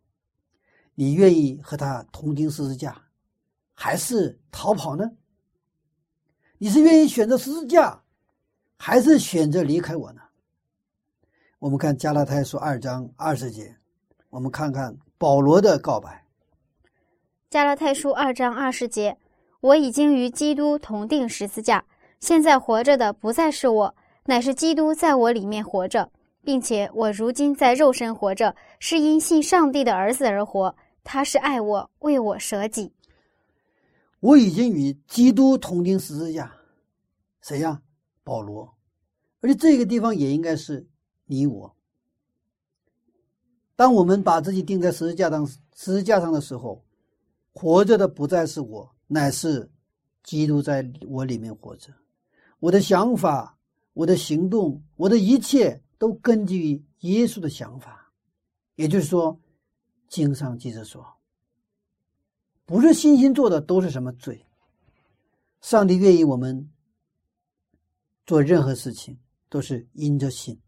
[0.94, 3.02] 你愿意和他同钉十字架，
[3.74, 5.10] 还是逃跑呢？
[6.58, 8.02] 你是愿意选择十字架，
[8.76, 10.20] 还是选择离开我呢？
[11.58, 13.76] 我们看加拉太书二章二十节，
[14.28, 16.24] 我们看看保罗的告白。
[17.50, 19.18] 加拉太书二章二十节：
[19.60, 21.84] 我已经与基督同定十字架。
[22.20, 23.94] 现在活着的不再是我，
[24.24, 26.10] 乃是基督在我里面活着，
[26.42, 30.74] 并且我如今在肉身活着，是因信上帝的儿子而活。
[31.04, 32.90] 他是爱我，为我舍己。
[34.20, 36.50] 我已经与基督同钉十字架，
[37.42, 37.82] 谁呀？
[38.24, 38.74] 保罗。
[39.42, 40.88] 而且这个地方也应该是
[41.26, 41.76] 你我。
[43.80, 46.84] 当我们把自己钉在十字架上，十字架上的时候，
[47.54, 49.70] 活着的不再是我，乃是
[50.22, 51.90] 基督在我里面活着。
[52.58, 53.56] 我的想法、
[53.94, 58.12] 我的行动、我的一切都根据于耶稣的想法，
[58.74, 59.40] 也就是说，
[60.08, 61.02] 经上记着说，
[62.66, 64.44] 不是信心做的都是什么罪。
[65.62, 66.70] 上帝愿意我们
[68.26, 69.18] 做任何事情
[69.48, 70.60] 都是因着信，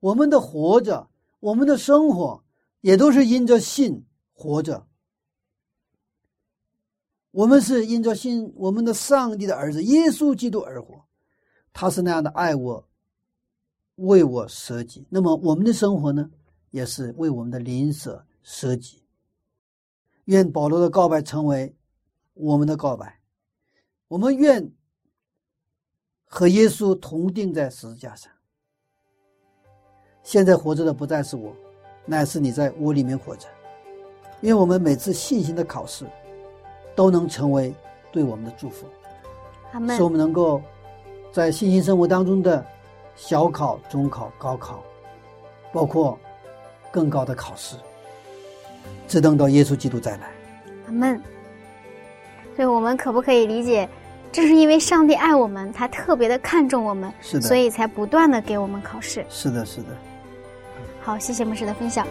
[0.00, 1.08] 我们的活着、
[1.40, 2.44] 我们的生活
[2.80, 4.86] 也都是因着信活着。
[7.32, 11.04] 我们是因着信我们的上帝的儿子耶稣基督而活。
[11.72, 12.88] 他是那样的爱我，
[13.94, 15.06] 为我舍己。
[15.08, 16.28] 那么我们的生活呢，
[16.70, 19.04] 也是为我们的邻舍舍己。
[20.24, 21.76] 愿保罗的告白成为
[22.34, 23.20] 我们的告白。
[24.08, 24.72] 我们愿
[26.24, 28.32] 和耶稣同定在十字架上。
[30.22, 31.52] 现在活着的不再是我，
[32.04, 33.46] 乃是你在我里面活着。
[34.40, 36.04] 愿我们每次信心的考试，
[36.94, 37.74] 都能成为
[38.10, 38.86] 对我们的祝福，
[39.72, 40.02] 使。
[40.02, 40.60] 我们能够。
[41.32, 42.66] 在信心生活当中的
[43.14, 44.82] 小考、中考、高考，
[45.72, 46.18] 包括
[46.90, 47.76] 更高的考试，
[49.06, 50.32] 只等到耶稣基督再来。
[50.88, 51.22] 阿门。
[52.56, 53.88] 所以，我们可不可以理解，
[54.32, 59.24] 正是因为上帝爱我们，他特别的看重我们，是的所以才不断的给我们考试。
[59.28, 59.96] 是的，是的。
[61.02, 62.06] 好，谢谢牧师的分享。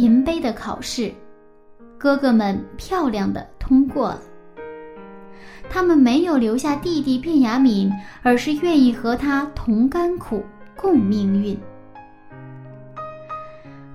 [0.00, 1.12] 银杯的考试，
[1.98, 4.22] 哥哥们漂亮的通过了。
[5.68, 7.92] 他们没有留下弟弟卞雅敏，
[8.22, 10.42] 而是愿意和他同甘苦、
[10.74, 11.54] 共命运。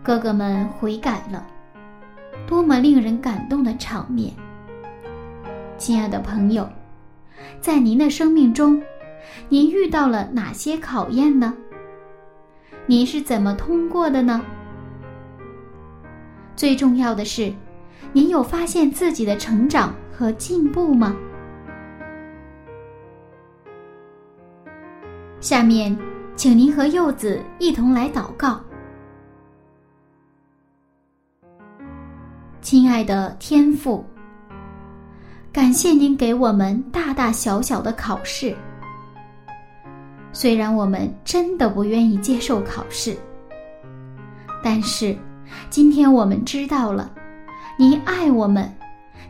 [0.04, 1.44] 哥哥们悔改了，
[2.46, 4.32] 多么令人感动的场面！
[5.76, 6.70] 亲爱的朋友，
[7.60, 8.80] 在您的生命中，
[9.50, 11.52] 您遇到了哪些考验呢？
[12.86, 14.40] 您是怎么通过的呢？
[16.56, 17.54] 最重要的是，
[18.14, 21.16] 您有发现自己的成长和进步吗？
[25.42, 25.96] 下面，
[26.36, 28.60] 请您和柚子一同来祷告。
[32.62, 34.04] 亲爱的天父，
[35.52, 38.56] 感谢您给我们大大小小的考试。
[40.32, 43.16] 虽然我们真的不愿意接受考试，
[44.64, 45.16] 但是
[45.70, 47.12] 今天我们知道了，
[47.78, 48.74] 您爱我们，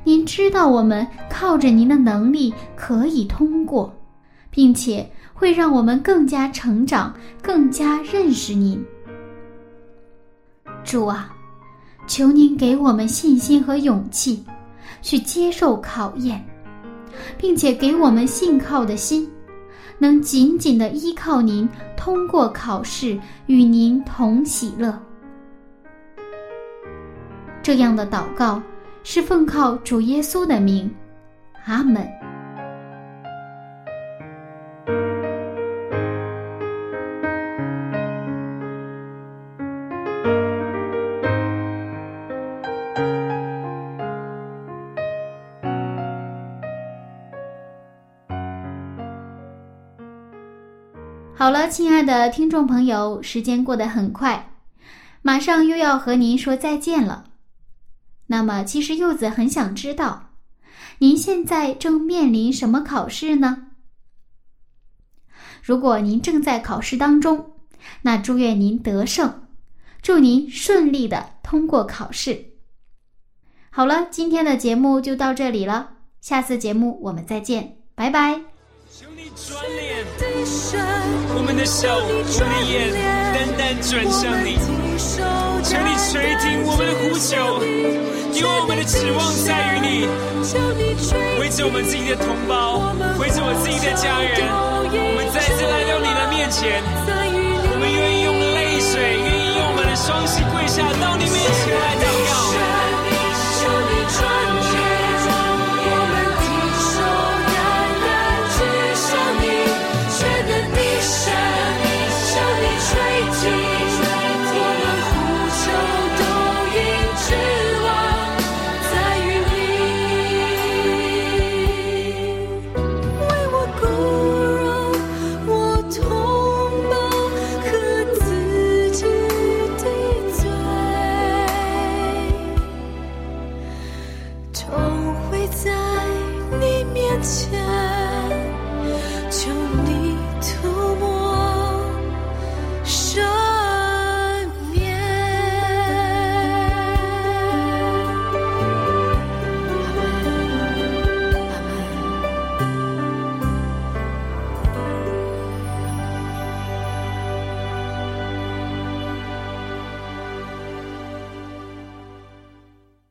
[0.03, 3.93] 您知道我们靠着您的能力可以通过，
[4.49, 8.83] 并且会让我们更加成长，更加认识您。
[10.83, 11.33] 主啊，
[12.07, 14.43] 求您给我们信心和勇气，
[15.01, 16.43] 去接受考验，
[17.37, 19.27] 并且给我们信靠的心。
[19.97, 24.97] 能紧紧的依靠您，通过考试与您同喜乐。
[27.65, 28.61] 这样的祷告
[29.03, 30.87] 是奉靠主耶稣的名，
[31.65, 32.07] 阿门。
[51.33, 54.51] 好了，亲爱的听众朋友，时间过得很快，
[55.23, 57.23] 马上又要和您说再见了。
[58.27, 60.31] 那么，其实柚子很想知道，
[60.97, 63.67] 您现在正面临什么考试呢？
[65.61, 67.53] 如果您正在考试当中，
[68.01, 69.47] 那祝愿您得胜，
[70.01, 72.53] 祝您顺利的通过考试。
[73.69, 75.89] 好了，今天的节目就到这里了，
[76.21, 78.39] 下次节目我们再见，拜拜。
[79.35, 80.05] 转脸，
[81.35, 82.93] 我们的手，我们的眼，
[83.33, 84.55] 单单转向你。
[85.61, 87.35] 求你垂听我们的呼求，
[88.35, 90.07] 因为我们的指望在于你。
[91.39, 92.83] 为着我们自己的同胞，
[93.17, 94.43] 为着我自己的家人，
[94.91, 96.83] 我们再次来到你的面前。
[96.83, 101.95] 我们愿意用泪水，愿意用我们的双膝跪下到你面前来